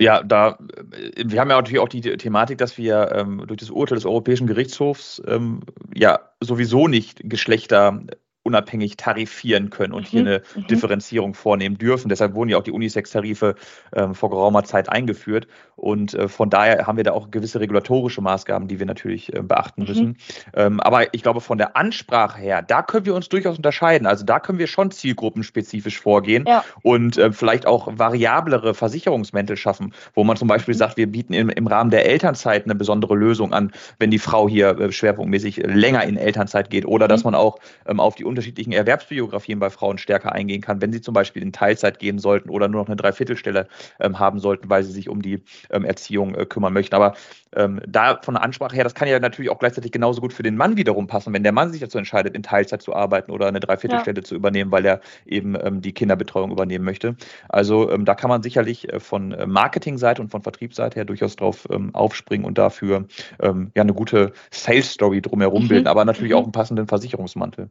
Ja, 0.00 0.22
da, 0.22 0.58
äh, 0.92 1.24
wir 1.26 1.40
haben 1.40 1.50
ja 1.50 1.56
natürlich 1.56 1.80
auch 1.80 1.88
die 1.88 2.00
Thematik, 2.00 2.58
dass 2.58 2.78
wir 2.78 3.12
ähm, 3.12 3.44
durch 3.46 3.60
das 3.60 3.70
Urteil 3.70 3.96
des 3.96 4.06
Europäischen 4.06 4.46
Gerichtshofs 4.46 5.22
ähm, 5.26 5.60
ja 5.94 6.20
sowieso 6.40 6.88
nicht 6.88 7.20
Geschlechter 7.24 8.02
unabhängig 8.50 8.96
tarifieren 8.96 9.70
können 9.70 9.92
und 9.92 10.06
hier 10.06 10.22
mhm. 10.22 10.26
eine 10.26 10.42
mhm. 10.56 10.66
Differenzierung 10.66 11.34
vornehmen 11.34 11.78
dürfen. 11.78 12.08
Deshalb 12.08 12.34
wurden 12.34 12.50
ja 12.50 12.58
auch 12.58 12.64
die 12.64 12.72
Unisex-Tarife 12.72 13.54
ähm, 13.94 14.14
vor 14.14 14.30
geraumer 14.30 14.64
Zeit 14.64 14.88
eingeführt. 14.88 15.46
Und 15.76 16.12
äh, 16.14 16.28
von 16.28 16.50
daher 16.50 16.86
haben 16.86 16.96
wir 16.96 17.04
da 17.04 17.12
auch 17.12 17.30
gewisse 17.30 17.60
regulatorische 17.60 18.20
Maßgaben, 18.20 18.68
die 18.68 18.78
wir 18.78 18.86
natürlich 18.86 19.32
äh, 19.32 19.40
beachten 19.40 19.82
mhm. 19.82 19.88
müssen. 19.88 20.16
Ähm, 20.54 20.80
aber 20.80 21.14
ich 21.14 21.22
glaube, 21.22 21.40
von 21.40 21.58
der 21.58 21.76
Ansprache 21.76 22.40
her, 22.40 22.60
da 22.62 22.82
können 22.82 23.06
wir 23.06 23.14
uns 23.14 23.28
durchaus 23.28 23.56
unterscheiden. 23.56 24.06
Also 24.06 24.24
da 24.24 24.40
können 24.40 24.58
wir 24.58 24.66
schon 24.66 24.90
zielgruppenspezifisch 24.90 25.98
vorgehen 25.98 26.44
ja. 26.46 26.64
und 26.82 27.16
äh, 27.16 27.32
vielleicht 27.32 27.66
auch 27.66 27.88
variablere 27.90 28.74
Versicherungsmäntel 28.74 29.56
schaffen, 29.56 29.94
wo 30.14 30.24
man 30.24 30.36
zum 30.36 30.48
Beispiel 30.48 30.74
mhm. 30.74 30.78
sagt, 30.78 30.96
wir 30.96 31.06
bieten 31.06 31.32
im, 31.32 31.48
im 31.48 31.66
Rahmen 31.66 31.90
der 31.90 32.04
Elternzeit 32.04 32.64
eine 32.64 32.74
besondere 32.74 33.14
Lösung 33.14 33.52
an, 33.52 33.72
wenn 33.98 34.10
die 34.10 34.18
Frau 34.18 34.48
hier 34.48 34.78
äh, 34.78 34.92
schwerpunktmäßig 34.92 35.58
länger 35.58 36.04
in 36.04 36.16
Elternzeit 36.16 36.68
geht 36.68 36.84
oder 36.84 37.06
dass 37.06 37.22
mhm. 37.22 37.30
man 37.30 37.34
auch 37.36 37.58
ähm, 37.86 38.00
auf 38.00 38.16
die 38.16 38.24
unterschiedlichen 38.40 38.72
Erwerbsbiografien 38.72 39.58
bei 39.58 39.68
Frauen 39.68 39.98
stärker 39.98 40.32
eingehen 40.32 40.62
kann, 40.62 40.80
wenn 40.80 40.92
sie 40.92 41.02
zum 41.02 41.12
Beispiel 41.12 41.42
in 41.42 41.52
Teilzeit 41.52 41.98
gehen 41.98 42.18
sollten 42.18 42.48
oder 42.48 42.68
nur 42.68 42.80
noch 42.80 42.88
eine 42.88 42.96
Dreiviertelstelle 42.96 43.68
ähm, 44.00 44.18
haben 44.18 44.38
sollten, 44.38 44.70
weil 44.70 44.82
sie 44.82 44.92
sich 44.92 45.10
um 45.10 45.20
die 45.20 45.42
ähm, 45.70 45.84
Erziehung 45.84 46.34
äh, 46.34 46.46
kümmern 46.46 46.72
möchten. 46.72 46.94
Aber 46.94 47.14
ähm, 47.54 47.82
da 47.86 48.18
von 48.22 48.34
der 48.34 48.42
Ansprache 48.42 48.74
her, 48.74 48.84
das 48.84 48.94
kann 48.94 49.08
ja 49.08 49.20
natürlich 49.20 49.50
auch 49.50 49.58
gleichzeitig 49.58 49.92
genauso 49.92 50.22
gut 50.22 50.32
für 50.32 50.42
den 50.42 50.56
Mann 50.56 50.78
wiederum 50.78 51.06
passen, 51.06 51.34
wenn 51.34 51.42
der 51.42 51.52
Mann 51.52 51.70
sich 51.70 51.82
dazu 51.82 51.98
entscheidet, 51.98 52.34
in 52.34 52.42
Teilzeit 52.42 52.80
zu 52.80 52.94
arbeiten 52.94 53.30
oder 53.30 53.46
eine 53.46 53.60
Dreiviertelstelle 53.60 54.20
ja. 54.20 54.24
zu 54.24 54.34
übernehmen, 54.34 54.72
weil 54.72 54.86
er 54.86 55.00
eben 55.26 55.54
ähm, 55.60 55.82
die 55.82 55.92
Kinderbetreuung 55.92 56.50
übernehmen 56.50 56.84
möchte. 56.84 57.16
Also 57.50 57.90
ähm, 57.90 58.06
da 58.06 58.14
kann 58.14 58.30
man 58.30 58.42
sicherlich 58.42 58.90
äh, 58.90 59.00
von 59.00 59.32
äh, 59.32 59.46
Marketingseite 59.46 60.22
und 60.22 60.30
von 60.30 60.42
Vertriebsseite 60.42 60.96
her 60.96 61.04
durchaus 61.04 61.36
drauf 61.36 61.68
ähm, 61.70 61.94
aufspringen 61.94 62.46
und 62.46 62.56
dafür 62.56 63.06
ja 63.40 63.82
eine 63.82 63.94
gute 63.94 64.32
Sales-Story 64.50 65.20
drumherum 65.20 65.64
mhm. 65.64 65.68
bilden, 65.68 65.86
aber 65.86 66.04
natürlich 66.04 66.32
mhm. 66.32 66.38
auch 66.38 66.42
einen 66.44 66.52
passenden 66.52 66.86
Versicherungsmantel. 66.86 67.70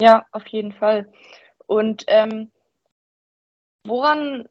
Ja, 0.00 0.26
auf 0.32 0.46
jeden 0.48 0.72
Fall. 0.72 1.10
Und 1.66 2.04
ähm, 2.08 2.52
woran 3.84 4.48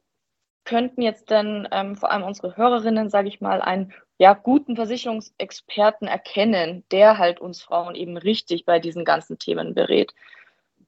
könnten 0.65 1.01
jetzt 1.01 1.29
denn 1.29 1.67
ähm, 1.71 1.95
vor 1.95 2.11
allem 2.11 2.23
unsere 2.23 2.57
Hörerinnen, 2.57 3.09
sage 3.09 3.27
ich 3.27 3.41
mal, 3.41 3.61
einen 3.61 3.93
ja, 4.17 4.33
guten 4.33 4.75
Versicherungsexperten 4.75 6.07
erkennen, 6.07 6.83
der 6.91 7.17
halt 7.17 7.39
uns 7.39 7.61
Frauen 7.61 7.95
eben 7.95 8.17
richtig 8.17 8.65
bei 8.65 8.79
diesen 8.79 9.05
ganzen 9.05 9.37
Themen 9.37 9.75
berät? 9.75 10.13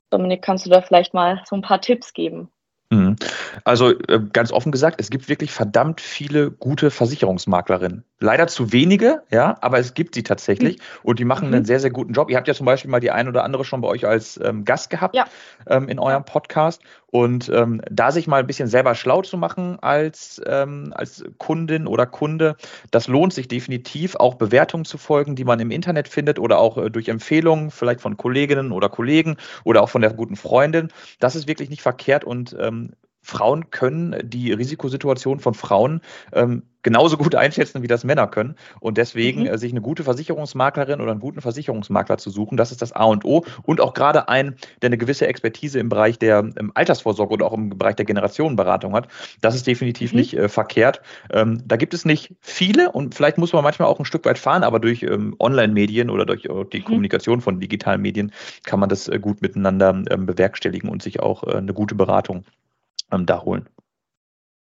Dominik, 0.09 0.41
kannst 0.41 0.65
du 0.65 0.69
da 0.69 0.81
vielleicht 0.81 1.13
mal 1.13 1.43
so 1.45 1.55
ein 1.55 1.61
paar 1.61 1.81
Tipps 1.81 2.13
geben? 2.13 2.51
Mhm. 2.89 3.17
Also 3.65 3.91
äh, 3.91 4.19
ganz 4.31 4.51
offen 4.51 4.71
gesagt, 4.71 4.99
es 4.99 5.09
gibt 5.09 5.27
wirklich 5.27 5.51
verdammt 5.51 5.99
viele 5.99 6.51
gute 6.51 6.89
Versicherungsmaklerinnen. 6.89 8.05
Leider 8.19 8.47
zu 8.47 8.71
wenige, 8.71 9.23
ja, 9.29 9.57
aber 9.61 9.77
es 9.79 9.93
gibt 9.93 10.15
sie 10.15 10.23
tatsächlich 10.23 10.77
mhm. 10.77 10.81
und 11.03 11.19
die 11.19 11.25
machen 11.25 11.49
mhm. 11.49 11.55
einen 11.55 11.65
sehr, 11.65 11.81
sehr 11.81 11.91
guten 11.91 12.13
Job. 12.13 12.29
Ihr 12.29 12.37
habt 12.37 12.47
ja 12.47 12.53
zum 12.53 12.65
Beispiel 12.65 12.89
mal 12.89 13.01
die 13.01 13.11
ein 13.11 13.27
oder 13.27 13.43
andere 13.43 13.65
schon 13.65 13.81
bei 13.81 13.89
euch 13.89 14.07
als 14.07 14.39
ähm, 14.41 14.63
Gast 14.63 14.89
gehabt 14.89 15.15
ja. 15.15 15.25
ähm, 15.67 15.89
in 15.89 15.99
eurem 15.99 16.23
Podcast. 16.23 16.81
Und 17.09 17.49
ähm, 17.49 17.81
da 17.89 18.11
sich 18.11 18.27
mal 18.27 18.41
ein 18.41 18.47
bisschen 18.47 18.67
selber 18.67 18.93
schlau 18.93 19.21
zu 19.21 19.37
machen 19.37 19.79
als, 19.81 20.41
ähm, 20.45 20.91
als 20.93 21.23
Kundin 21.37 21.87
oder 21.87 22.05
Kunde, 22.05 22.57
das 22.91 23.07
lohnt 23.07 23.33
sich 23.33 23.47
definitiv, 23.47 24.15
auch 24.17 24.35
Bewertungen 24.35 24.83
zu 24.83 24.97
folgen, 24.97 25.35
die 25.35 25.45
man 25.45 25.61
im 25.61 25.71
Internet 25.71 26.09
findet 26.09 26.37
oder 26.37 26.59
auch 26.59 26.77
äh, 26.77 26.89
durch 26.89 27.07
Empfehlungen, 27.07 27.71
vielleicht 27.71 28.01
von 28.01 28.17
Kolleginnen 28.17 28.73
oder 28.73 28.89
Kollegen 28.89 29.37
oder 29.63 29.83
auch 29.83 29.89
von 29.89 30.01
der 30.01 30.13
guten 30.13 30.35
Freundin. 30.35 30.89
Das 31.19 31.35
ist 31.35 31.47
wirklich 31.47 31.69
nicht 31.69 31.81
verkehrt 31.81 32.25
und 32.25 32.55
ähm, 32.59 32.91
Frauen 33.27 33.71
können 33.71 34.15
die 34.23 34.53
Risikosituation 34.53 35.41
von 35.41 35.53
Frauen 35.53 35.99
ähm, 36.31 36.63
genauso 36.81 37.17
gut 37.17 37.35
einschätzen, 37.35 37.83
wie 37.83 37.87
das 37.87 38.05
Männer 38.05 38.27
können. 38.27 38.55
Und 38.79 38.97
deswegen 38.97 39.41
mhm. 39.41 39.47
äh, 39.47 39.57
sich 39.57 39.73
eine 39.73 39.81
gute 39.81 40.05
Versicherungsmaklerin 40.05 41.01
oder 41.01 41.11
einen 41.11 41.19
guten 41.19 41.41
Versicherungsmakler 41.41 42.17
zu 42.17 42.29
suchen, 42.29 42.55
das 42.55 42.71
ist 42.71 42.81
das 42.81 42.93
A 42.93 43.03
und 43.03 43.25
O. 43.25 43.43
Und 43.63 43.81
auch 43.81 43.93
gerade 43.93 44.29
ein, 44.29 44.55
der 44.81 44.87
eine 44.87 44.97
gewisse 44.97 45.27
Expertise 45.27 45.77
im 45.77 45.89
Bereich 45.89 46.17
der 46.19 46.39
ähm, 46.39 46.71
Altersvorsorge 46.73 47.33
oder 47.33 47.47
auch 47.47 47.53
im 47.53 47.77
Bereich 47.77 47.97
der 47.97 48.05
Generationenberatung 48.05 48.93
hat, 48.93 49.09
das 49.41 49.55
ist 49.55 49.67
definitiv 49.67 50.13
mhm. 50.13 50.19
nicht 50.19 50.33
äh, 50.35 50.47
verkehrt. 50.47 51.01
Ähm, 51.29 51.61
da 51.65 51.75
gibt 51.75 51.93
es 51.93 52.05
nicht 52.05 52.33
viele 52.39 52.93
und 52.93 53.13
vielleicht 53.13 53.37
muss 53.37 53.51
man 53.51 53.63
manchmal 53.63 53.89
auch 53.89 53.99
ein 53.99 54.05
Stück 54.05 54.23
weit 54.23 54.37
fahren, 54.37 54.63
aber 54.63 54.79
durch 54.79 55.03
ähm, 55.03 55.35
Online-Medien 55.39 56.09
oder 56.09 56.25
durch 56.25 56.45
äh, 56.45 56.63
die 56.71 56.79
mhm. 56.79 56.85
Kommunikation 56.85 57.41
von 57.41 57.59
digitalen 57.59 58.01
Medien 58.01 58.31
kann 58.63 58.79
man 58.79 58.87
das 58.87 59.09
äh, 59.09 59.19
gut 59.19 59.41
miteinander 59.41 60.03
ähm, 60.09 60.25
bewerkstelligen 60.25 60.89
und 60.89 61.03
sich 61.03 61.19
auch 61.19 61.43
äh, 61.43 61.57
eine 61.57 61.73
gute 61.73 61.95
Beratung 61.95 62.45
ähm, 63.11 63.25
da 63.25 63.41
holen. 63.41 63.69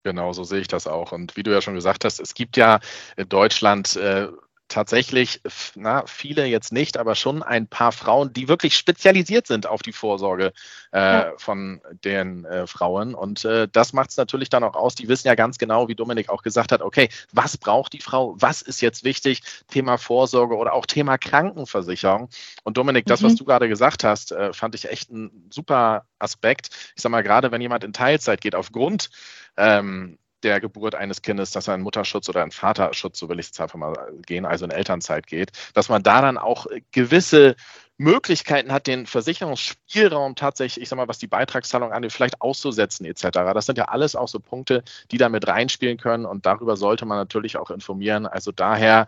Genau, 0.05 0.33
so 0.33 0.45
sehe 0.45 0.61
ich 0.61 0.69
das 0.69 0.87
auch. 0.87 1.13
Und 1.13 1.37
wie 1.37 1.43
du 1.43 1.51
ja 1.51 1.61
schon 1.61 1.75
gesagt 1.75 2.05
hast, 2.05 2.21
es 2.21 2.35
gibt 2.35 2.57
ja 2.57 2.79
in 3.17 3.29
Deutschland 3.29 3.97
äh, 3.97 4.29
tatsächlich, 4.69 5.41
na, 5.75 6.05
viele 6.07 6.47
jetzt 6.47 6.73
nicht, 6.73 6.97
aber 6.97 7.15
schon 7.15 7.43
ein 7.43 7.69
paar 7.69 7.93
Frauen, 7.93 8.33
die 8.33 8.49
wirklich 8.49 8.77
spezialisiert 8.77 9.47
sind 9.47 9.67
auf 9.67 9.83
die 9.83 9.93
Vorsorge 9.93 10.53
äh, 10.93 10.99
ja. 10.99 11.33
von 11.37 11.81
den 12.05 12.45
äh, 12.45 12.67
Frauen. 12.67 13.15
Und 13.15 13.45
äh, 13.45 13.69
das 13.71 13.93
macht 13.93 14.11
es 14.11 14.17
natürlich 14.17 14.49
dann 14.49 14.65
auch 14.65 14.75
aus. 14.75 14.95
Die 14.95 15.09
wissen 15.09 15.29
ja 15.29 15.35
ganz 15.35 15.59
genau, 15.59 15.89
wie 15.89 15.95
Dominik 15.95 16.29
auch 16.29 16.43
gesagt 16.43 16.73
hat, 16.73 16.83
okay, 16.83 17.09
was 17.33 17.57
braucht 17.57 17.93
die 17.93 18.01
Frau? 18.01 18.35
Was 18.39 18.63
ist 18.63 18.81
jetzt 18.81 19.05
wichtig? 19.05 19.43
Thema 19.69 19.99
Vorsorge 19.99 20.57
oder 20.57 20.73
auch 20.73 20.87
Thema 20.87 21.19
Krankenversicherung. 21.19 22.29
Und 22.65 22.77
Dominik, 22.77 23.07
das, 23.07 23.21
mhm. 23.21 23.27
was 23.27 23.35
du 23.37 23.45
gerade 23.45 23.69
gesagt 23.69 24.05
hast, 24.05 24.33
äh, 24.33 24.53
fand 24.53 24.75
ich 24.75 24.91
echt 24.91 25.11
ein 25.11 25.49
super 25.51 26.07
Aspekt. 26.19 26.71
Ich 26.97 27.03
sag 27.03 27.11
mal, 27.11 27.23
gerade 27.23 27.53
wenn 27.53 27.61
jemand 27.61 27.85
in 27.85 27.93
Teilzeit 27.93 28.41
geht, 28.41 28.55
aufgrund 28.55 29.11
ähm, 29.57 30.19
der 30.47 30.61
Geburt 30.61 30.95
eines 30.95 31.23
Kindes, 31.23 31.51
dass 31.51 31.69
er 31.69 31.75
in 31.75 31.83
Mutterschutz 31.83 32.29
oder 32.29 32.43
in 32.43 32.53
Vaterschutz, 32.53 33.19
so 33.19 33.29
will 33.29 33.41
ich 33.41 33.51
es 33.51 33.61
einfach 33.61 33.79
mal 33.79 33.95
gehen, 34.25 34.47
also 34.47 34.65
in 34.65 34.71
Elternzeit 34.71 35.27
geht, 35.27 35.51
dass 35.75 35.89
man 35.89 36.03
da 36.03 36.21
dann 36.23 36.39
auch 36.39 36.67
gewisse 36.93 37.57
Möglichkeiten 37.99 38.73
hat, 38.73 38.87
den 38.87 39.07
Versicherungsspielraum 39.07 40.35
tatsächlich, 40.35 40.83
ich 40.83 40.89
sag 40.89 40.97
mal, 40.97 41.09
was 41.09 41.19
die 41.19 41.27
Beitragszahlung 41.27 41.93
angeht, 41.93 42.13
vielleicht 42.13 42.41
auszusetzen 42.43 43.07
etc. 43.07 43.29
Das 43.33 43.67
sind 43.67 43.79
ja 43.79 43.87
alles 43.87 44.15
auch 44.15 44.29
so 44.29 44.39
Punkte, 44.39 44.85
die 45.11 45.19
da 45.19 45.29
mit 45.29 45.49
reinspielen 45.49 45.97
können 45.97 46.27
und 46.27 46.47
darüber 46.47 46.77
sollte 46.77 47.07
man 47.07 47.19
natürlich 47.19 47.57
auch 47.57 47.71
informieren. 47.71 48.27
Also 48.27 48.53
daher, 48.53 49.07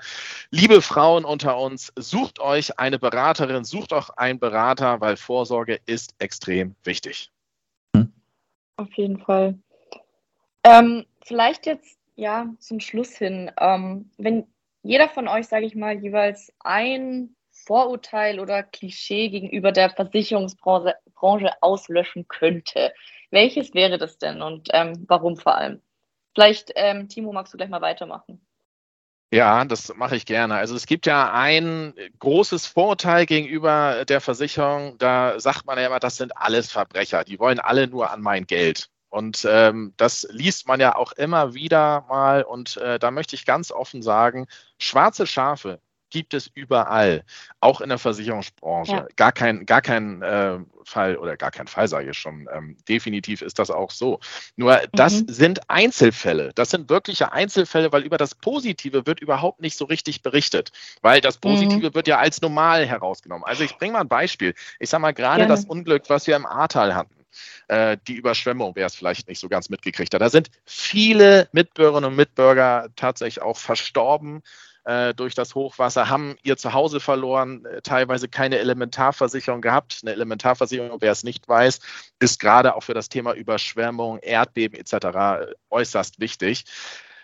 liebe 0.51 0.83
Frauen 0.83 1.25
unter 1.25 1.59
uns, 1.59 1.93
sucht 1.97 2.41
euch 2.41 2.79
eine 2.79 2.99
Beraterin, 2.99 3.65
sucht 3.65 3.93
auch 3.93 4.11
einen 4.11 4.39
Berater, 4.39 5.01
weil 5.01 5.17
Vorsorge 5.17 5.79
ist 5.87 6.15
extrem 6.19 6.75
wichtig. 6.83 7.31
Auf 8.77 8.93
jeden 8.95 9.19
Fall. 9.19 9.59
Ähm, 10.65 11.07
vielleicht 11.25 11.67
jetzt 11.67 11.99
ja 12.17 12.47
zum 12.59 12.81
Schluss 12.81 13.17
hin, 13.17 13.51
ähm, 13.61 14.11
wenn 14.19 14.47
jeder 14.83 15.09
von 15.09 15.29
euch, 15.29 15.47
sage 15.47 15.67
ich 15.67 15.75
mal, 15.75 15.99
jeweils 15.99 16.53
ein 16.61 17.37
Vorurteil 17.51 18.41
oder 18.41 18.63
Klischee 18.63 19.29
gegenüber 19.29 19.73
der 19.73 19.91
Versicherungsbranche 19.91 20.95
Branche 21.15 21.51
auslöschen 21.61 22.29
könnte, 22.29 22.93
welches 23.31 23.75
wäre 23.75 23.99
das 23.99 24.19
denn 24.19 24.41
und 24.41 24.69
ähm, 24.73 25.05
warum 25.09 25.37
vor 25.37 25.57
allem? 25.57 25.83
Vielleicht, 26.35 26.73
ähm, 26.77 27.09
Timo, 27.09 27.33
magst 27.33 27.53
du 27.53 27.57
gleich 27.57 27.69
mal 27.69 27.81
weitermachen? 27.81 28.41
Ja, 29.31 29.63
das 29.65 29.93
mache 29.95 30.17
ich 30.17 30.25
gerne. 30.25 30.55
Also 30.55 30.75
es 30.75 30.87
gibt 30.87 31.05
ja 31.05 31.33
ein 31.33 31.93
großes 32.19 32.67
Vorurteil 32.67 33.27
gegenüber 33.27 34.07
der 34.07 34.23
Versicherung. 34.23 34.97
Da 34.99 35.39
sagt 35.39 35.67
man 35.67 35.79
ja 35.79 35.87
immer, 35.87 36.01
das 36.01 36.17
sind 36.17 36.35
alles 36.37 36.73
Verbrecher. 36.73 37.25
Die 37.25 37.39
wollen 37.39 37.61
alle 37.61 37.89
nur 37.89 38.11
an 38.11 38.23
mein 38.23 38.47
Geld. 38.47 38.89
Und 39.11 39.47
ähm, 39.49 39.95
das 39.97 40.27
liest 40.31 40.69
man 40.69 40.81
ja 40.81 40.97
auch 40.97 41.13
immer 41.13 41.55
wieder 41.55 42.05
mal. 42.09 42.43
Und 42.43 42.77
äh, 42.77 42.99
da 42.99 43.11
möchte 43.11 43.37
ich 43.37 43.47
ganz 43.47 43.73
offen 43.73 44.03
sagen, 44.03 44.47
schwarze 44.79 45.27
Schafe 45.27 45.81
gibt 46.11 46.35
es 46.35 46.51
überall, 46.55 47.25
auch 47.61 47.81
in 47.81 47.89
der 47.89 47.99
Versicherungsbranche. 47.99 48.93
Ja. 48.93 49.07
Gar 49.17 49.33
kein, 49.33 49.67
gar 49.67 49.83
kein 49.83 50.23
äh, 50.23 50.59
Fall 50.85 51.17
oder 51.17 51.37
gar 51.37 51.51
kein 51.51 51.67
Fall, 51.67 51.89
sage 51.89 52.11
ich 52.11 52.19
schon. 52.19 52.49
Ähm, 52.53 52.77
definitiv 52.89 53.43
ist 53.43 53.59
das 53.59 53.71
auch 53.71 53.91
so. 53.91 54.21
Nur 54.57 54.81
das 54.93 55.23
mhm. 55.23 55.29
sind 55.29 55.71
Einzelfälle. 55.71 56.53
Das 56.55 56.71
sind 56.71 56.89
wirkliche 56.89 57.33
Einzelfälle, 57.33 57.93
weil 57.93 58.03
über 58.03 58.17
das 58.17 58.35
Positive 58.35 59.07
wird 59.07 59.21
überhaupt 59.21 59.61
nicht 59.61 59.77
so 59.77 59.85
richtig 59.85 60.23
berichtet. 60.23 60.73
Weil 61.03 61.21
das 61.21 61.39
Positive 61.39 61.89
mhm. 61.91 61.95
wird 61.95 62.09
ja 62.09 62.19
als 62.19 62.41
normal 62.41 62.87
herausgenommen. 62.87 63.45
Also 63.45 63.65
ich 63.65 63.77
bringe 63.77 63.95
mal 63.95 64.01
ein 64.01 64.09
Beispiel. 64.09 64.55
Ich 64.79 64.91
sage 64.91 65.03
mal 65.03 65.13
gerade 65.13 65.47
das 65.47 65.65
Unglück, 65.67 66.05
was 66.09 66.27
wir 66.27 66.37
im 66.37 66.47
Ahrtal 66.47 66.95
hatten 66.95 67.18
äh, 67.69 67.97
die 68.07 68.15
Überschwemmung, 68.15 68.73
wer 68.75 68.87
es 68.87 68.95
vielleicht 68.95 69.29
nicht 69.29 69.41
so 69.41 69.49
ganz 69.49 69.69
mitgekriegt 69.69 70.15
hat. 70.15 70.21
Da 70.21 70.31
sind 70.31 70.51
viele 70.65 71.49
Mitbürgerinnen 71.53 72.11
und 72.11 72.17
Mitbürger 72.17 72.89
tatsächlich 72.97 73.43
auch 73.43 73.57
verstorben 73.57 74.43
äh, 74.89 75.13
durch 75.13 75.35
das 75.35 75.55
Hochwasser, 75.55 76.09
haben 76.09 76.37
ihr 76.43 76.57
Zuhause 76.57 76.99
verloren, 76.99 77.65
äh, 77.67 77.83
teilweise 77.83 78.27
keine 78.27 78.59
Elementarversicherung 78.59 79.61
gehabt. 79.61 80.01
Eine 80.03 80.13
Elementarversicherung, 80.13 80.99
wer 81.01 81.13
es 81.13 81.25
nicht 81.25 81.47
weiß, 81.47 81.81
ist 82.21 82.41
gerade 82.41 82.75
auch 82.75 82.83
für 82.83 82.95
das 82.95 83.11
Thema 83.11 83.35
Überschwemmung, 83.35 84.19
Erdbeben 84.21 84.79
etc. 84.79 85.53
äußerst 85.69 86.21
wichtig. 86.21 86.65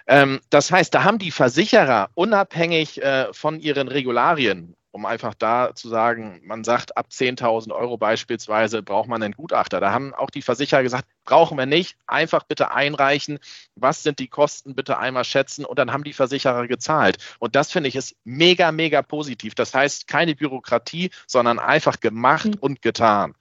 Ähm, 0.06 0.40
das 0.50 0.70
heißt, 0.70 0.94
da 0.94 1.04
haben 1.04 1.18
die 1.18 1.30
Versicherer 1.30 2.10
unabhängig 2.12 3.02
äh, 3.02 3.32
von 3.32 3.58
ihren 3.58 3.88
Regularien 3.88 4.76
um 4.94 5.06
einfach 5.06 5.34
da 5.34 5.74
zu 5.74 5.88
sagen, 5.88 6.40
man 6.44 6.62
sagt, 6.62 6.96
ab 6.96 7.08
10.000 7.10 7.72
Euro 7.72 7.98
beispielsweise 7.98 8.80
braucht 8.80 9.08
man 9.08 9.20
einen 9.20 9.34
Gutachter. 9.34 9.80
Da 9.80 9.90
haben 9.90 10.14
auch 10.14 10.30
die 10.30 10.40
Versicherer 10.40 10.84
gesagt, 10.84 11.08
brauchen 11.24 11.58
wir 11.58 11.66
nicht, 11.66 11.96
einfach 12.06 12.44
bitte 12.44 12.70
einreichen, 12.70 13.40
was 13.74 14.04
sind 14.04 14.20
die 14.20 14.28
Kosten, 14.28 14.76
bitte 14.76 14.96
einmal 14.96 15.24
schätzen 15.24 15.64
und 15.64 15.80
dann 15.80 15.92
haben 15.92 16.04
die 16.04 16.12
Versicherer 16.12 16.68
gezahlt. 16.68 17.18
Und 17.40 17.56
das 17.56 17.72
finde 17.72 17.88
ich 17.88 17.96
ist 17.96 18.14
mega, 18.22 18.70
mega 18.70 19.02
positiv. 19.02 19.56
Das 19.56 19.74
heißt, 19.74 20.06
keine 20.06 20.36
Bürokratie, 20.36 21.10
sondern 21.26 21.58
einfach 21.58 21.98
gemacht 21.98 22.46
mhm. 22.46 22.58
und 22.60 22.80
getan. 22.80 23.34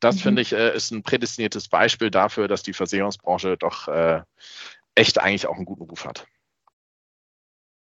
Das 0.00 0.16
mhm. 0.16 0.20
finde 0.20 0.42
ich 0.42 0.54
äh, 0.54 0.74
ist 0.74 0.92
ein 0.92 1.02
prädestiniertes 1.02 1.68
Beispiel 1.68 2.10
dafür, 2.10 2.48
dass 2.48 2.62
die 2.62 2.72
Versicherungsbranche 2.72 3.58
doch 3.58 3.88
äh, 3.88 4.22
echt 4.94 5.20
eigentlich 5.20 5.46
auch 5.46 5.56
einen 5.56 5.66
guten 5.66 5.82
Ruf 5.82 6.06
hat. 6.06 6.26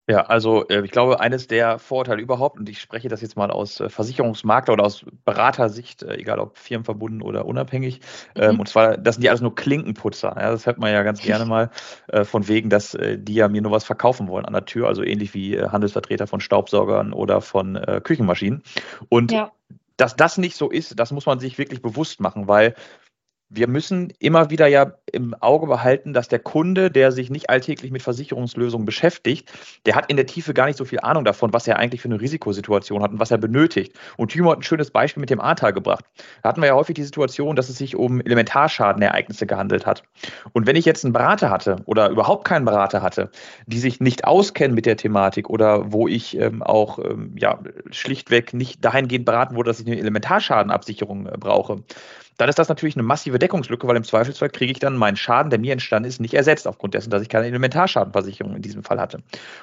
Ja, 0.10 0.22
also 0.22 0.66
äh, 0.70 0.86
ich 0.86 0.92
glaube, 0.92 1.20
eines 1.20 1.48
der 1.48 1.80
Vorurteile 1.80 2.22
überhaupt, 2.22 2.58
und 2.58 2.70
ich 2.70 2.80
spreche 2.80 3.10
das 3.10 3.22
jetzt 3.22 3.36
mal 3.36 3.52
aus 3.52 3.82
äh, 3.82 3.90
Versicherungsmakler 3.90 4.74
oder 4.74 4.86
aus 4.86 5.06
Beratersicht, 5.26 6.02
äh, 6.02 6.16
egal 6.16 6.40
ob 6.40 6.58
firmenverbunden 6.58 7.22
oder 7.22 7.46
unabhängig, 7.46 8.00
ähm, 8.36 8.54
mhm. 8.54 8.60
und 8.62 8.70
zwar, 8.70 8.96
das 8.96 9.16
sind 9.16 9.24
die 9.24 9.30
alles 9.30 9.42
nur 9.42 9.54
Klinkenputzer. 9.54 10.34
Ja, 10.40 10.52
das 10.52 10.66
hört 10.66 10.78
man 10.78 10.94
ja 10.94 11.04
ganz 11.04 11.22
gerne 11.22 11.46
mal 11.46 11.70
von 12.24 12.48
wegen, 12.48 12.70
dass 12.70 12.98
die 13.00 13.34
ja 13.34 13.48
mir 13.50 13.62
nur 13.62 13.72
was 13.72 13.84
verkaufen 13.84 14.28
wollen 14.28 14.46
an 14.46 14.54
der 14.54 14.66
Tür, 14.66 14.88
also 14.88 15.04
ähnlich 15.04 15.34
wie 15.34 15.60
Handelsvertreter 15.60 16.28
von 16.28 16.40
Staubsaugern 16.40 17.12
oder 17.12 17.42
von 17.42 17.80
Küchenmaschinen. 18.04 18.64
Und 19.10 19.32
ja. 19.32 19.52
dass 19.98 20.16
das 20.16 20.38
nicht 20.38 20.56
so 20.56 20.70
ist, 20.70 21.00
das 21.00 21.12
muss 21.12 21.26
man 21.26 21.40
sich 21.40 21.58
wirklich 21.58 21.82
bewusst 21.82 22.20
machen, 22.20 22.48
weil 22.48 22.76
wir 23.50 23.68
müssen 23.68 24.12
immer 24.20 24.50
wieder 24.50 24.68
ja 24.68 24.94
im 25.12 25.34
Auge 25.36 25.68
behalten, 25.68 26.13
dass 26.13 26.27
der 26.27 26.39
Kunde, 26.39 26.92
der 26.92 27.13
sich 27.13 27.30
nicht 27.30 27.50
alltäglich 27.50 27.92
mit 27.92 28.01
Versicherungslösungen 28.01 28.86
beschäftigt, 28.86 29.51
der 29.86 29.96
hat 29.96 30.10
in 30.10 30.18
der 30.18 30.25
Tiefe 30.25 30.54
gar 30.54 30.66
nicht 30.66 30.77
so 30.77 30.84
viel 30.84 31.00
Ahnung 31.00 31.24
davon, 31.24 31.54
was 31.54 31.66
er 31.66 31.77
eigentlich 31.80 32.01
für 32.01 32.10
eine 32.10 32.20
Risikosituation 32.20 33.01
hat 33.01 33.12
und 33.12 33.20
was 33.20 33.32
er 33.32 33.38
benötigt. 33.38 33.94
Und 34.18 34.32
Timo 34.32 34.51
hat 34.51 34.60
ein 34.60 34.63
schönes 34.63 34.92
Beispiel 34.92 35.22
mit 35.22 35.30
dem 35.30 35.39
Ahrtal 35.39 35.72
gebracht. 35.72 36.04
Da 36.44 36.50
hatten 36.50 36.62
wir 36.62 36.68
ja 36.68 36.75
häufig 36.75 36.96
die 36.96 37.04
Situation, 37.04 37.56
dass 37.56 37.70
es 37.70 37.77
sich 37.77 37.96
um 37.96 38.20
Elementarschadenereignisse 38.20 39.48
gehandelt 39.48 39.86
hat. 39.86 40.04
Und 40.51 40.68
wenn 40.68 40.75
ich 40.75 40.84
jetzt 40.84 41.06
einen 41.06 41.13
Berater 41.13 41.50
hatte 41.50 41.77
oder 41.86 42.10
überhaupt 42.10 42.46
keinen 42.46 42.66
Berater 42.66 43.01
hatte, 43.01 43.32
die 43.66 43.80
sich 43.80 44.01
nicht 44.01 44.25
auskennen 44.25 44.75
mit 44.75 44.86
der 44.86 44.98
Thematik 44.98 45.50
oder 45.50 45.94
wo 45.94 46.10
ich 46.10 46.38
ähm, 46.38 46.62
auch 46.63 47.00
ähm, 47.00 47.34
ja, 47.38 47.60
schlichtweg 47.92 48.54
nicht 48.54 48.84
dahingehend 48.84 49.25
beraten 49.25 49.56
wurde, 49.56 49.70
dass 49.70 49.80
ich 49.80 49.88
eine 49.88 49.98
Elementarschadenabsicherung 49.98 51.27
äh, 51.27 51.38
brauche, 51.38 51.84
dann 52.38 52.50
ist 52.50 52.60
das 52.60 52.70
natürlich 52.70 52.96
eine 52.96 53.03
massive 53.03 53.39
Deckungslücke, 53.39 53.88
weil 53.88 53.96
im 53.96 54.03
Zweifelsfall 54.03 54.50
kriege 54.50 54.72
ich 54.72 54.79
dann 54.79 54.96
meinen 54.96 55.17
Schaden, 55.17 55.50
der 55.50 55.60
mir 55.60 55.74
entstanden 55.74 56.08
ist, 56.08 56.22
nicht 56.22 56.34
ersetzt, 56.34 56.67
aufgrund 56.67 56.94
dessen, 56.94 57.10
dass 57.10 57.22
ich 57.22 57.29
keine 57.29 57.48
Elementarschadenversicherung 57.48 58.56
in 58.56 58.62
diesem 58.62 58.84
Fall 58.84 59.00
hatte. 59.00 59.22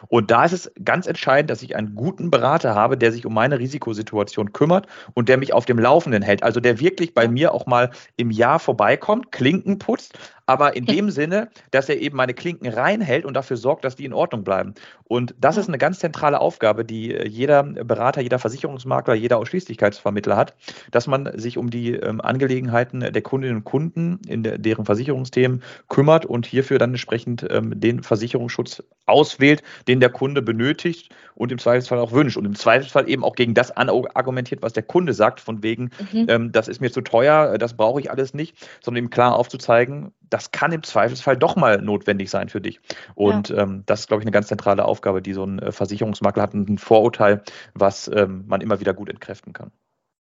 Und 0.09 0.31
da 0.31 0.45
ist 0.45 0.53
es 0.53 0.73
ganz 0.85 1.07
entscheidend, 1.07 1.51
dass 1.51 1.63
ich 1.63 1.77
einen 1.77 1.95
guten 1.95 2.31
Berater 2.31 2.75
habe, 2.75 2.99
der 2.99 3.13
sich 3.13 3.27
um 3.27 3.35
meine 3.35 3.59
Risikosituation 3.59 4.53
kümmert 4.53 4.87
und 5.15 5.29
der 5.29 5.39
mich 5.39 5.53
auf 5.53 5.65
dem 5.65 5.79
Laufenden 5.79 6.23
hält. 6.23 6.43
Also 6.43 6.61
der 6.61 6.81
wirklich 6.81 7.15
bei 7.15 7.29
mir 7.29 7.55
auch 7.55 7.67
mal 7.67 7.91
im 8.17 8.31
Jahr 8.31 8.59
vorbeikommt, 8.59 9.33
Klinken 9.33 9.79
putzt, 9.79 10.19
aber 10.47 10.77
in 10.77 10.85
dem 10.87 11.11
Sinne, 11.11 11.49
dass 11.71 11.89
er 11.89 12.01
eben 12.01 12.17
meine 12.17 12.35
Klinken 12.35 12.69
reinhält 12.69 13.25
und 13.25 13.35
dafür 13.35 13.57
sorgt, 13.57 13.85
dass 13.85 13.97
die 13.97 14.05
in 14.05 14.13
Ordnung 14.13 14.45
bleiben. 14.45 14.75
Und 15.05 15.35
das 15.39 15.57
ist 15.57 15.69
eine 15.69 15.79
ganz 15.79 15.99
zentrale 15.99 16.41
Aufgabe, 16.41 16.85
die 16.85 17.09
jeder 17.27 17.63
Berater, 17.63 18.21
jeder 18.21 18.39
Versicherungsmakler, 18.39 19.15
jeder 19.15 19.39
Ausschließlichkeitsvermittler 19.39 20.37
hat, 20.37 20.55
dass 20.91 21.07
man 21.07 21.31
sich 21.39 21.59
um 21.59 21.71
die 21.71 21.93
ähm, 21.93 22.21
Angelegenheiten 22.21 23.01
der 23.01 23.23
Kundinnen 23.23 23.59
und 23.59 23.65
Kunden 23.65 24.21
in 24.29 24.43
der, 24.43 24.59
deren 24.59 24.85
Versicherungsthemen 24.85 25.63
kümmert 25.89 26.27
und 26.27 26.47
hierfür 26.47 26.79
dann 26.79 26.91
entsprechend 26.91 27.47
ähm, 27.51 27.79
den 27.79 28.03
Versicherungsschutz 28.03 28.83
auswählt, 29.07 29.63
den 29.89 30.01
der 30.01 30.11
Kunde 30.11 30.43
benötigt 30.43 31.15
und 31.35 31.53
im 31.53 31.59
Zweifelsfall 31.59 31.99
auch 31.99 32.13
wünscht. 32.13 32.37
Und 32.37 32.45
im 32.45 32.55
Zweifelsfall 32.55 33.09
eben 33.09 33.25
auch 33.25 33.35
gegen 33.35 33.55
das 33.55 33.77
argumentiert, 33.77 34.63
was 34.63 34.73
der 34.73 34.83
Kunde 34.83 35.13
sagt, 35.13 35.41
von 35.41 35.63
wegen, 35.63 35.91
mhm. 36.13 36.27
ähm, 36.29 36.53
das 36.53 36.69
ist 36.69 36.81
mir 36.81 36.91
zu 36.91 37.01
teuer, 37.01 37.59
das 37.59 37.75
brauche 37.77 38.01
ich 38.01 38.11
alles 38.11 38.35
nicht, 38.35 38.57
sondern 38.83 39.05
ihm 39.05 39.11
klar 39.11 39.37
aufzuzeigen, 39.37 40.13
das 40.35 40.51
kann 40.51 40.73
im 40.73 40.83
Zweifelsfall 40.83 41.37
doch 41.37 41.55
mal 41.55 41.81
notwendig 41.81 42.29
sein 42.29 42.49
für 42.49 42.61
dich. 42.61 42.81
Und 43.15 43.51
ja. 43.51 43.63
ähm, 43.63 43.85
das 43.87 44.01
ist, 44.01 44.09
glaube 44.09 44.21
ich, 44.23 44.25
eine 44.25 44.33
ganz 44.33 44.49
zentrale 44.49 44.85
Aufgabe, 44.85 45.23
die 45.23 45.33
so 45.33 45.45
ein 45.45 45.61
äh, 45.61 45.71
Versicherungsmakler 45.71 46.43
hat, 46.43 46.55
ein 46.55 46.77
Vorurteil, 46.77 47.45
was 47.75 48.09
ähm, 48.09 48.43
man 48.49 48.61
immer 48.61 48.81
wieder 48.81 48.95
gut 48.95 49.09
entkräften 49.09 49.53
kann. 49.53 49.71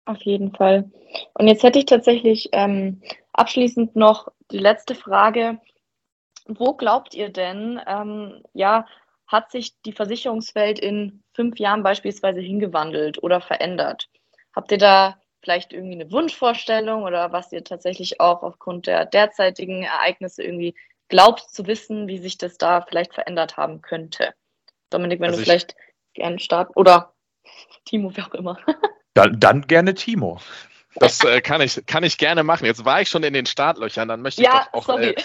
Auf 0.03 0.21
jeden 0.23 0.53
Fall. 0.53 0.91
Und 1.35 1.47
jetzt 1.47 1.63
hätte 1.63 1.79
ich 1.79 1.85
tatsächlich 1.85 2.49
ähm, 2.51 3.01
abschließend 3.31 3.95
noch 3.95 4.27
die 4.51 4.57
letzte 4.57 4.93
Frage. 4.93 5.61
Wo 6.49 6.73
glaubt 6.73 7.13
ihr 7.13 7.29
denn, 7.29 7.79
ähm, 7.87 8.43
ja, 8.53 8.85
hat 9.25 9.51
sich 9.51 9.79
die 9.83 9.93
Versicherungswelt 9.93 10.79
in 10.79 11.23
fünf 11.33 11.59
Jahren 11.59 11.81
beispielsweise 11.81 12.41
hingewandelt 12.41 13.23
oder 13.23 13.39
verändert? 13.39 14.09
Habt 14.53 14.73
ihr 14.73 14.77
da 14.77 15.15
vielleicht 15.43 15.73
irgendwie 15.73 15.93
eine 15.93 16.11
Wunschvorstellung 16.11 17.03
oder 17.03 17.31
was 17.31 17.51
ihr 17.51 17.63
tatsächlich 17.63 18.19
auch 18.21 18.43
aufgrund 18.43 18.87
der 18.87 19.05
derzeitigen 19.05 19.83
Ereignisse 19.83 20.41
irgendwie 20.41 20.73
glaubt 21.09 21.41
zu 21.51 21.67
wissen, 21.67 22.07
wie 22.07 22.17
sich 22.17 22.37
das 22.37 22.57
da 22.57 22.81
vielleicht 22.81 23.13
verändert 23.13 23.57
haben 23.57 23.81
könnte? 23.81 24.33
Dominik, 24.89 25.19
wenn 25.19 25.31
also 25.31 25.39
du 25.39 25.43
vielleicht 25.43 25.75
gerne 26.13 26.39
starten 26.39 26.73
oder 26.75 27.13
Timo, 27.85 28.11
wer 28.15 28.27
auch 28.27 28.33
immer. 28.33 28.57
Dann, 29.13 29.39
dann 29.39 29.61
gerne 29.63 29.93
Timo. 29.93 30.39
Das 30.95 31.23
äh, 31.23 31.41
kann, 31.41 31.61
ich, 31.61 31.85
kann 31.85 32.03
ich 32.03 32.17
gerne 32.17 32.43
machen. 32.43 32.65
Jetzt 32.65 32.85
war 32.85 33.01
ich 33.01 33.09
schon 33.09 33.23
in 33.23 33.33
den 33.33 33.45
Startlöchern, 33.45 34.07
dann 34.07 34.21
möchte 34.21 34.41
ich 34.41 34.47
ja, 34.47 34.67
doch 34.71 34.89
auch 34.89 34.99
äh, 34.99 35.15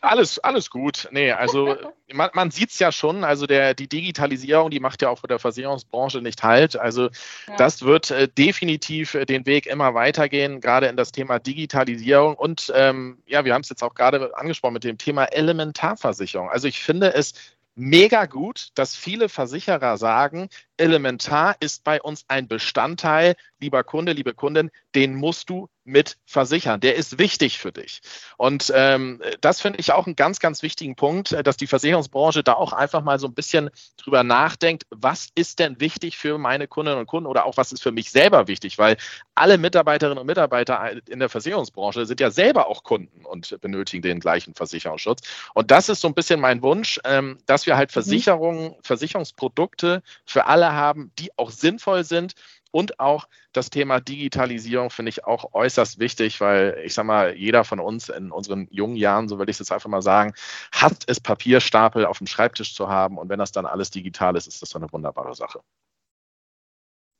alles, 0.00 0.38
alles 0.38 0.70
gut. 0.70 1.08
Nee, 1.10 1.32
also 1.32 1.76
man, 2.12 2.30
man 2.32 2.50
sieht 2.50 2.70
es 2.70 2.78
ja 2.78 2.92
schon, 2.92 3.24
also 3.24 3.46
der, 3.46 3.74
die 3.74 3.88
Digitalisierung, 3.88 4.70
die 4.70 4.80
macht 4.80 5.02
ja 5.02 5.10
auch 5.10 5.18
für 5.18 5.26
der 5.26 5.38
Versicherungsbranche 5.38 6.22
nicht 6.22 6.42
halt. 6.42 6.76
Also 6.76 7.04
ja. 7.04 7.56
das 7.56 7.82
wird 7.82 8.10
äh, 8.10 8.28
definitiv 8.28 9.14
äh, 9.14 9.26
den 9.26 9.44
Weg 9.46 9.66
immer 9.66 9.94
weitergehen, 9.94 10.60
gerade 10.60 10.86
in 10.86 10.96
das 10.96 11.12
Thema 11.12 11.38
Digitalisierung. 11.38 12.34
Und 12.34 12.72
ähm, 12.74 13.18
ja, 13.26 13.44
wir 13.44 13.54
haben 13.54 13.62
es 13.62 13.68
jetzt 13.68 13.82
auch 13.82 13.94
gerade 13.94 14.36
angesprochen 14.36 14.74
mit 14.74 14.84
dem 14.84 14.98
Thema 14.98 15.24
Elementarversicherung. 15.24 16.48
Also 16.48 16.68
ich 16.68 16.80
finde 16.80 17.14
es 17.14 17.34
mega 17.74 18.26
gut, 18.26 18.68
dass 18.74 18.96
viele 18.96 19.28
Versicherer 19.28 19.96
sagen, 19.96 20.48
elementar 20.76 21.56
ist 21.60 21.84
bei 21.84 22.00
uns 22.00 22.24
ein 22.28 22.48
Bestandteil, 22.48 23.34
lieber 23.60 23.84
Kunde, 23.84 24.12
liebe 24.12 24.34
Kundin, 24.34 24.70
den 24.94 25.14
musst 25.14 25.50
du 25.50 25.68
mit 25.84 26.16
versichern. 26.26 26.80
Der 26.80 26.94
ist 26.94 27.18
wichtig 27.18 27.58
für 27.58 27.72
dich. 27.72 28.00
Und 28.36 28.72
ähm, 28.74 29.20
das 29.40 29.60
finde 29.60 29.80
ich 29.80 29.92
auch 29.92 30.06
einen 30.06 30.16
ganz, 30.16 30.38
ganz 30.38 30.62
wichtigen 30.62 30.96
Punkt, 30.96 31.36
dass 31.44 31.56
die 31.56 31.66
Versicherungsbranche 31.66 32.42
da 32.42 32.54
auch 32.54 32.72
einfach 32.72 33.02
mal 33.02 33.18
so 33.18 33.26
ein 33.26 33.34
bisschen 33.34 33.70
drüber 33.96 34.22
nachdenkt, 34.22 34.86
was 34.90 35.28
ist 35.34 35.58
denn 35.58 35.80
wichtig 35.80 36.18
für 36.18 36.38
meine 36.38 36.68
Kundinnen 36.68 37.00
und 37.00 37.06
Kunden 37.06 37.26
oder 37.26 37.46
auch 37.46 37.56
was 37.56 37.72
ist 37.72 37.82
für 37.82 37.92
mich 37.92 38.10
selber 38.10 38.48
wichtig, 38.48 38.78
weil 38.78 38.96
alle 39.34 39.58
Mitarbeiterinnen 39.58 40.18
und 40.18 40.26
Mitarbeiter 40.26 40.92
in 41.08 41.18
der 41.18 41.28
Versicherungsbranche 41.28 42.06
sind 42.06 42.20
ja 42.20 42.30
selber 42.30 42.68
auch 42.68 42.84
Kunden 42.84 43.24
und 43.24 43.60
benötigen 43.60 44.02
den 44.02 44.20
gleichen 44.20 44.54
Versicherungsschutz. 44.54 45.22
Und 45.54 45.70
das 45.70 45.88
ist 45.88 46.00
so 46.00 46.08
ein 46.08 46.14
bisschen 46.14 46.40
mein 46.40 46.62
Wunsch, 46.62 47.00
ähm, 47.04 47.38
dass 47.46 47.66
wir 47.66 47.76
halt 47.76 47.90
mhm. 47.90 47.94
Versicherungen, 47.94 48.74
Versicherungsprodukte 48.82 50.02
für 50.24 50.46
alle 50.46 50.72
haben, 50.72 51.12
die 51.18 51.30
auch 51.36 51.50
sinnvoll 51.50 52.04
sind. 52.04 52.34
Und 52.72 52.98
auch 52.98 53.28
das 53.52 53.70
Thema 53.70 54.00
Digitalisierung 54.00 54.90
finde 54.90 55.10
ich 55.10 55.24
auch 55.24 55.54
äußerst 55.54 56.00
wichtig, 56.00 56.40
weil 56.40 56.80
ich 56.84 56.94
sage 56.94 57.06
mal, 57.06 57.36
jeder 57.36 57.62
von 57.64 57.78
uns 57.78 58.08
in 58.08 58.32
unseren 58.32 58.66
jungen 58.70 58.96
Jahren, 58.96 59.28
so 59.28 59.38
würde 59.38 59.50
ich 59.50 59.56
es 59.56 59.60
jetzt 59.60 59.72
einfach 59.72 59.90
mal 59.90 60.02
sagen, 60.02 60.34
hat 60.72 61.04
es 61.06 61.20
Papierstapel 61.20 62.06
auf 62.06 62.18
dem 62.18 62.26
Schreibtisch 62.26 62.74
zu 62.74 62.88
haben. 62.88 63.18
Und 63.18 63.28
wenn 63.28 63.38
das 63.38 63.52
dann 63.52 63.66
alles 63.66 63.90
digital 63.90 64.36
ist, 64.36 64.48
ist 64.48 64.62
das 64.62 64.70
so 64.70 64.78
eine 64.78 64.90
wunderbare 64.90 65.34
Sache. 65.34 65.60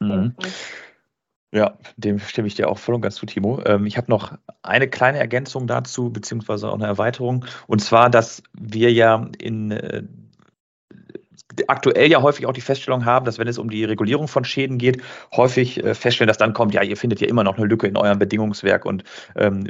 Mhm. 0.01 0.35
Ja, 1.55 1.77
dem 1.99 2.19
stimme 2.19 2.49
ich 2.49 2.55
dir 2.55 2.69
auch 2.71 2.79
voll 2.79 2.95
und 2.95 3.03
ganz 3.03 3.17
zu, 3.17 3.27
Timo. 3.27 3.61
Ähm, 3.67 3.85
ich 3.85 3.99
habe 3.99 4.11
noch 4.11 4.39
eine 4.63 4.89
kleine 4.89 5.19
Ergänzung 5.19 5.67
dazu, 5.67 6.11
beziehungsweise 6.11 6.71
auch 6.71 6.75
eine 6.75 6.87
Erweiterung. 6.87 7.45
Und 7.67 7.81
zwar, 7.81 8.09
dass 8.09 8.43
wir 8.55 8.91
ja 8.91 9.29
in 9.39 9.71
äh, 9.71 10.03
aktuell 11.67 12.11
ja 12.11 12.23
häufig 12.23 12.47
auch 12.47 12.53
die 12.53 12.61
Feststellung 12.61 13.05
haben, 13.05 13.25
dass 13.25 13.39
wenn 13.39 13.49
es 13.49 13.59
um 13.59 13.71
die 13.71 13.85
Regulierung 13.85 14.29
von 14.29 14.45
Schäden 14.45 14.79
geht, 14.79 15.03
häufig 15.35 15.83
äh, 15.83 15.95
feststellen, 15.95 16.29
dass 16.29 16.39
dann 16.39 16.53
kommt, 16.53 16.75
ja, 16.75 16.83
ihr 16.83 16.97
findet 16.97 17.21
ja 17.21 17.29
immer 17.29 17.45
noch 17.45 17.57
eine 17.57 17.67
Lücke 17.67 17.87
in 17.87 17.97
eurem 17.97 18.19
Bedingungswerk 18.19 18.85
und 18.85 19.05
ähm, 19.37 19.65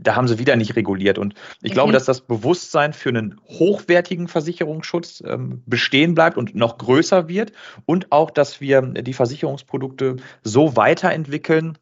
da 0.00 0.16
haben 0.16 0.28
sie 0.28 0.38
wieder 0.38 0.56
nicht 0.56 0.76
reguliert. 0.76 1.18
Und 1.18 1.34
ich 1.62 1.72
mhm. 1.72 1.74
glaube, 1.74 1.92
dass 1.92 2.04
das 2.04 2.20
Bewusstsein 2.20 2.92
für 2.92 3.10
einen 3.10 3.40
hochwertigen 3.48 4.28
Versicherungsschutz 4.28 5.22
ähm, 5.26 5.62
bestehen 5.66 6.14
bleibt 6.14 6.36
und 6.36 6.54
noch 6.54 6.78
größer 6.78 7.28
wird 7.28 7.52
und 7.86 8.12
auch, 8.12 8.30
dass 8.30 8.60
wir 8.60 8.82
die 8.82 9.14
Versicherungsprodukte 9.14 10.16
so 10.42 10.76
weiterentwickeln, 10.76 11.78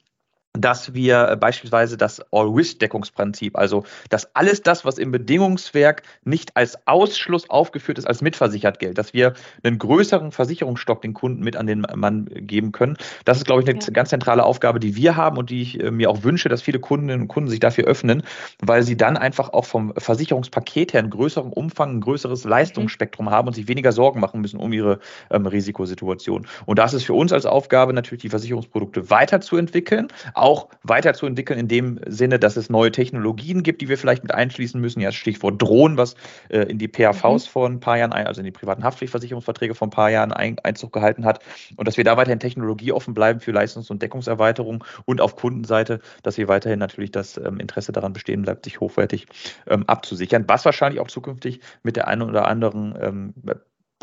dass 0.56 0.94
wir 0.94 1.28
äh, 1.28 1.36
beispielsweise 1.36 1.96
das 1.96 2.20
All-Risk-Deckungsprinzip, 2.32 3.56
also 3.56 3.84
dass 4.10 4.34
alles 4.34 4.62
das, 4.62 4.84
was 4.84 4.98
im 4.98 5.10
Bedingungswerk 5.10 6.02
nicht 6.24 6.56
als 6.56 6.78
Ausschluss 6.86 7.48
aufgeführt 7.50 7.98
ist, 7.98 8.06
als 8.06 8.22
mitversichert 8.22 8.78
gilt, 8.78 8.98
dass 8.98 9.14
wir 9.14 9.34
einen 9.62 9.78
größeren 9.78 10.32
Versicherungsstock 10.32 11.02
den 11.02 11.14
Kunden 11.14 11.42
mit 11.42 11.56
an 11.56 11.66
den 11.66 11.86
Mann 11.94 12.26
geben 12.32 12.72
können. 12.72 12.96
Das 13.24 13.38
ist, 13.38 13.46
glaube 13.46 13.62
ich, 13.62 13.68
eine 13.68 13.78
ja. 13.78 13.90
ganz 13.90 14.10
zentrale 14.10 14.44
Aufgabe, 14.44 14.80
die 14.80 14.96
wir 14.96 15.16
haben 15.16 15.36
und 15.36 15.50
die 15.50 15.62
ich 15.62 15.80
äh, 15.80 15.90
mir 15.90 16.10
auch 16.10 16.22
wünsche, 16.22 16.48
dass 16.48 16.62
viele 16.62 16.80
Kundinnen 16.80 17.22
und 17.22 17.28
Kunden 17.28 17.50
sich 17.50 17.60
dafür 17.60 17.84
öffnen, 17.84 18.22
weil 18.60 18.82
sie 18.82 18.96
dann 18.96 19.16
einfach 19.16 19.52
auch 19.52 19.64
vom 19.64 19.92
Versicherungspaket 19.96 20.92
her 20.92 21.00
einen 21.00 21.10
größeren 21.10 21.52
Umfang, 21.52 21.96
ein 21.96 22.00
größeres 22.00 22.44
Leistungsspektrum 22.44 23.26
mhm. 23.26 23.30
haben 23.30 23.48
und 23.48 23.54
sich 23.54 23.68
weniger 23.68 23.92
Sorgen 23.92 24.20
machen 24.20 24.40
müssen 24.40 24.58
um 24.58 24.72
ihre 24.72 24.98
ähm, 25.30 25.46
Risikosituation. 25.46 26.46
Und 26.64 26.78
das 26.78 26.94
ist 26.94 27.04
für 27.04 27.14
uns 27.14 27.32
als 27.32 27.46
Aufgabe 27.46 27.92
natürlich, 27.92 28.22
die 28.22 28.28
Versicherungsprodukte 28.28 29.10
weiterzuentwickeln, 29.10 30.08
auch 30.34 30.45
weiterzuentwickeln 30.82 31.58
in 31.58 31.68
dem 31.68 32.00
Sinne, 32.06 32.38
dass 32.38 32.56
es 32.56 32.70
neue 32.70 32.92
Technologien 32.92 33.62
gibt, 33.62 33.80
die 33.80 33.88
wir 33.88 33.98
vielleicht 33.98 34.22
mit 34.22 34.32
einschließen 34.32 34.80
müssen. 34.80 35.00
Ja, 35.00 35.12
Stichwort 35.12 35.60
Drohnen, 35.60 35.96
was 35.96 36.14
äh, 36.48 36.60
in 36.62 36.78
die 36.78 36.88
PAVs 36.88 37.46
mhm. 37.46 37.50
vor 37.50 37.68
ein 37.68 37.80
paar 37.80 37.98
Jahren, 37.98 38.12
also 38.12 38.40
in 38.40 38.44
die 38.44 38.50
privaten 38.50 38.84
Haftpflichtversicherungsverträge 38.84 39.74
vor 39.74 39.88
ein 39.88 39.90
paar 39.90 40.10
Jahren 40.10 40.32
ein, 40.32 40.58
Einzug 40.60 40.92
gehalten 40.92 41.24
hat. 41.24 41.40
Und 41.76 41.88
dass 41.88 41.96
wir 41.96 42.04
da 42.04 42.16
weiterhin 42.16 42.40
technologieoffen 42.40 43.14
bleiben 43.14 43.40
für 43.40 43.52
Leistungs- 43.52 43.90
und 43.90 44.02
Deckungserweiterung 44.02 44.84
und 45.04 45.20
auf 45.20 45.36
Kundenseite, 45.36 46.00
dass 46.22 46.38
wir 46.38 46.48
weiterhin 46.48 46.78
natürlich 46.78 47.10
das 47.10 47.36
ähm, 47.36 47.58
Interesse 47.58 47.92
daran 47.92 48.12
bestehen 48.12 48.42
bleibt, 48.42 48.64
sich 48.64 48.80
hochwertig 48.80 49.26
ähm, 49.66 49.84
abzusichern, 49.86 50.44
was 50.46 50.64
wahrscheinlich 50.64 51.00
auch 51.00 51.08
zukünftig 51.08 51.60
mit 51.82 51.96
der 51.96 52.08
einen 52.08 52.22
oder 52.22 52.46
anderen 52.48 52.94
ähm, 53.00 53.34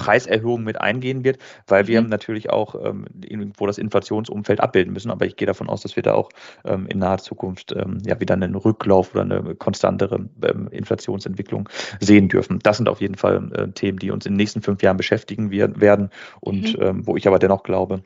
Preiserhöhung 0.03 0.63
mit 0.63 0.81
eingehen 0.81 1.23
wird, 1.23 1.37
weil 1.67 1.87
wir 1.87 2.01
mhm. 2.01 2.09
natürlich 2.09 2.49
auch 2.49 2.75
ähm, 2.75 3.05
irgendwo 3.23 3.65
das 3.67 3.77
Inflationsumfeld 3.77 4.59
abbilden 4.59 4.93
müssen. 4.93 5.11
Aber 5.11 5.25
ich 5.25 5.35
gehe 5.35 5.45
davon 5.45 5.69
aus, 5.69 5.81
dass 5.81 5.95
wir 5.95 6.03
da 6.03 6.13
auch 6.13 6.29
ähm, 6.65 6.87
in 6.87 6.99
naher 6.99 7.19
Zukunft 7.19 7.71
ähm, 7.71 7.99
ja 8.05 8.19
wieder 8.19 8.33
einen 8.33 8.55
Rücklauf 8.55 9.13
oder 9.13 9.21
eine 9.23 9.55
konstantere 9.55 10.29
ähm, 10.43 10.67
Inflationsentwicklung 10.71 11.69
sehen 11.99 12.27
dürfen. 12.27 12.59
Das 12.59 12.77
sind 12.77 12.89
auf 12.89 12.99
jeden 12.99 13.15
Fall 13.15 13.51
äh, 13.53 13.71
Themen, 13.71 13.99
die 13.99 14.11
uns 14.11 14.25
in 14.25 14.33
den 14.33 14.37
nächsten 14.37 14.61
fünf 14.61 14.83
Jahren 14.83 14.97
beschäftigen 14.97 15.51
wir 15.51 15.79
werden 15.79 16.09
und 16.41 16.77
mhm. 16.77 16.83
Ähm, 16.83 17.07
wo 17.07 17.15
ich 17.15 17.27
aber 17.27 17.39
dennoch 17.39 17.63
glaube, 17.63 18.03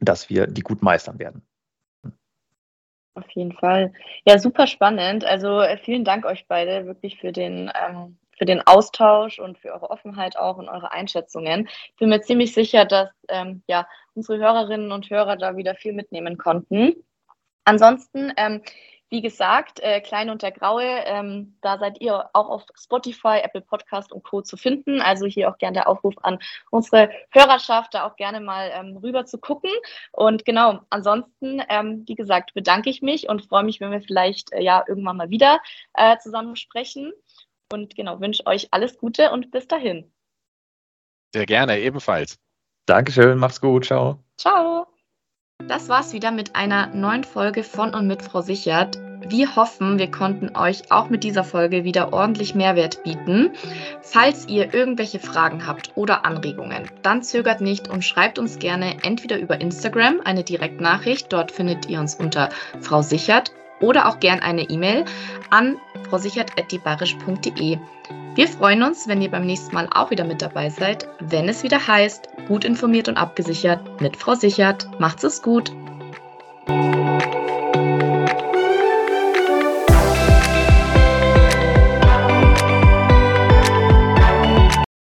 dass 0.00 0.30
wir 0.30 0.46
die 0.46 0.62
gut 0.62 0.82
meistern 0.82 1.18
werden. 1.18 1.42
Auf 3.14 3.28
jeden 3.30 3.52
Fall. 3.52 3.92
Ja, 4.26 4.38
super 4.38 4.66
spannend. 4.66 5.24
Also 5.24 5.60
äh, 5.60 5.76
vielen 5.78 6.04
Dank 6.04 6.24
euch 6.24 6.46
beide 6.48 6.86
wirklich 6.86 7.18
für 7.18 7.32
den 7.32 7.70
ähm, 7.74 8.16
für 8.36 8.44
den 8.44 8.66
Austausch 8.66 9.38
und 9.38 9.58
für 9.58 9.72
eure 9.72 9.90
Offenheit 9.90 10.36
auch 10.36 10.56
und 10.56 10.68
eure 10.68 10.92
Einschätzungen. 10.92 11.68
Ich 11.88 11.96
bin 11.96 12.08
mir 12.08 12.20
ziemlich 12.20 12.54
sicher, 12.54 12.84
dass 12.84 13.10
ähm, 13.28 13.62
ja, 13.66 13.86
unsere 14.14 14.38
Hörerinnen 14.38 14.92
und 14.92 15.10
Hörer 15.10 15.36
da 15.36 15.56
wieder 15.56 15.74
viel 15.74 15.92
mitnehmen 15.92 16.38
konnten. 16.38 16.94
Ansonsten, 17.64 18.32
ähm, 18.36 18.62
wie 19.10 19.22
gesagt, 19.22 19.78
äh, 19.80 20.00
Klein 20.00 20.28
und 20.28 20.42
der 20.42 20.50
Graue, 20.50 20.82
ähm, 20.82 21.56
da 21.60 21.78
seid 21.78 22.00
ihr 22.00 22.28
auch 22.32 22.48
auf 22.48 22.64
Spotify, 22.74 23.38
Apple 23.42 23.60
Podcast 23.60 24.12
und 24.12 24.24
Co. 24.24 24.42
zu 24.42 24.56
finden. 24.56 25.00
Also 25.00 25.26
hier 25.26 25.48
auch 25.48 25.58
gerne 25.58 25.74
der 25.74 25.88
Aufruf 25.88 26.14
an 26.22 26.38
unsere 26.70 27.10
Hörerschaft, 27.30 27.94
da 27.94 28.06
auch 28.06 28.16
gerne 28.16 28.40
mal 28.40 28.72
ähm, 28.74 28.96
rüber 28.96 29.24
zu 29.24 29.38
gucken. 29.38 29.70
Und 30.10 30.44
genau, 30.44 30.80
ansonsten, 30.90 31.62
ähm, 31.68 32.02
wie 32.06 32.16
gesagt, 32.16 32.54
bedanke 32.54 32.90
ich 32.90 33.02
mich 33.02 33.28
und 33.28 33.46
freue 33.46 33.62
mich, 33.62 33.80
wenn 33.80 33.92
wir 33.92 34.02
vielleicht 34.02 34.52
äh, 34.52 34.62
ja 34.62 34.84
irgendwann 34.88 35.16
mal 35.16 35.30
wieder 35.30 35.60
äh, 35.94 36.18
zusammen 36.18 36.56
sprechen. 36.56 37.12
Und 37.72 37.94
genau, 37.96 38.20
wünsche 38.20 38.46
euch 38.46 38.68
alles 38.70 38.98
Gute 38.98 39.30
und 39.30 39.50
bis 39.50 39.66
dahin. 39.66 40.12
Sehr 41.34 41.46
gerne, 41.46 41.80
ebenfalls. 41.80 42.38
Dankeschön, 42.86 43.38
macht's 43.38 43.60
gut, 43.60 43.86
ciao. 43.86 44.22
Ciao. 44.36 44.86
Das 45.66 45.88
war's 45.88 46.12
wieder 46.12 46.30
mit 46.30 46.56
einer 46.56 46.88
neuen 46.88 47.24
Folge 47.24 47.64
von 47.64 47.94
und 47.94 48.06
mit 48.06 48.22
Frau 48.22 48.42
Sichert. 48.42 48.98
Wir 49.26 49.56
hoffen, 49.56 49.98
wir 49.98 50.10
konnten 50.10 50.54
euch 50.54 50.92
auch 50.92 51.08
mit 51.08 51.24
dieser 51.24 51.44
Folge 51.44 51.84
wieder 51.84 52.12
ordentlich 52.12 52.54
Mehrwert 52.54 53.02
bieten. 53.04 53.52
Falls 54.02 54.46
ihr 54.48 54.74
irgendwelche 54.74 55.18
Fragen 55.18 55.66
habt 55.66 55.96
oder 55.96 56.26
Anregungen, 56.26 56.90
dann 57.02 57.22
zögert 57.22 57.62
nicht 57.62 57.88
und 57.88 58.04
schreibt 58.04 58.38
uns 58.38 58.58
gerne 58.58 59.02
entweder 59.02 59.38
über 59.38 59.60
Instagram 59.60 60.20
eine 60.22 60.44
Direktnachricht, 60.44 61.32
dort 61.32 61.52
findet 61.52 61.88
ihr 61.88 62.00
uns 62.00 62.16
unter 62.16 62.50
Frau 62.80 63.00
Sichert 63.00 63.52
oder 63.80 64.08
auch 64.08 64.20
gern 64.20 64.40
eine 64.40 64.68
E-Mail 64.68 65.06
an 65.50 65.78
frausichert.diebarisch.de. 66.04 67.78
Wir 68.34 68.48
freuen 68.48 68.82
uns, 68.82 69.06
wenn 69.06 69.22
ihr 69.22 69.30
beim 69.30 69.46
nächsten 69.46 69.74
Mal 69.74 69.88
auch 69.92 70.10
wieder 70.10 70.24
mit 70.24 70.42
dabei 70.42 70.70
seid, 70.70 71.08
wenn 71.20 71.48
es 71.48 71.62
wieder 71.62 71.86
heißt, 71.86 72.28
gut 72.48 72.64
informiert 72.64 73.08
und 73.08 73.16
abgesichert 73.16 74.00
mit 74.00 74.16
Frau 74.16 74.34
Sichert. 74.34 74.88
Macht's 74.98 75.24
es 75.24 75.40
gut! 75.40 75.72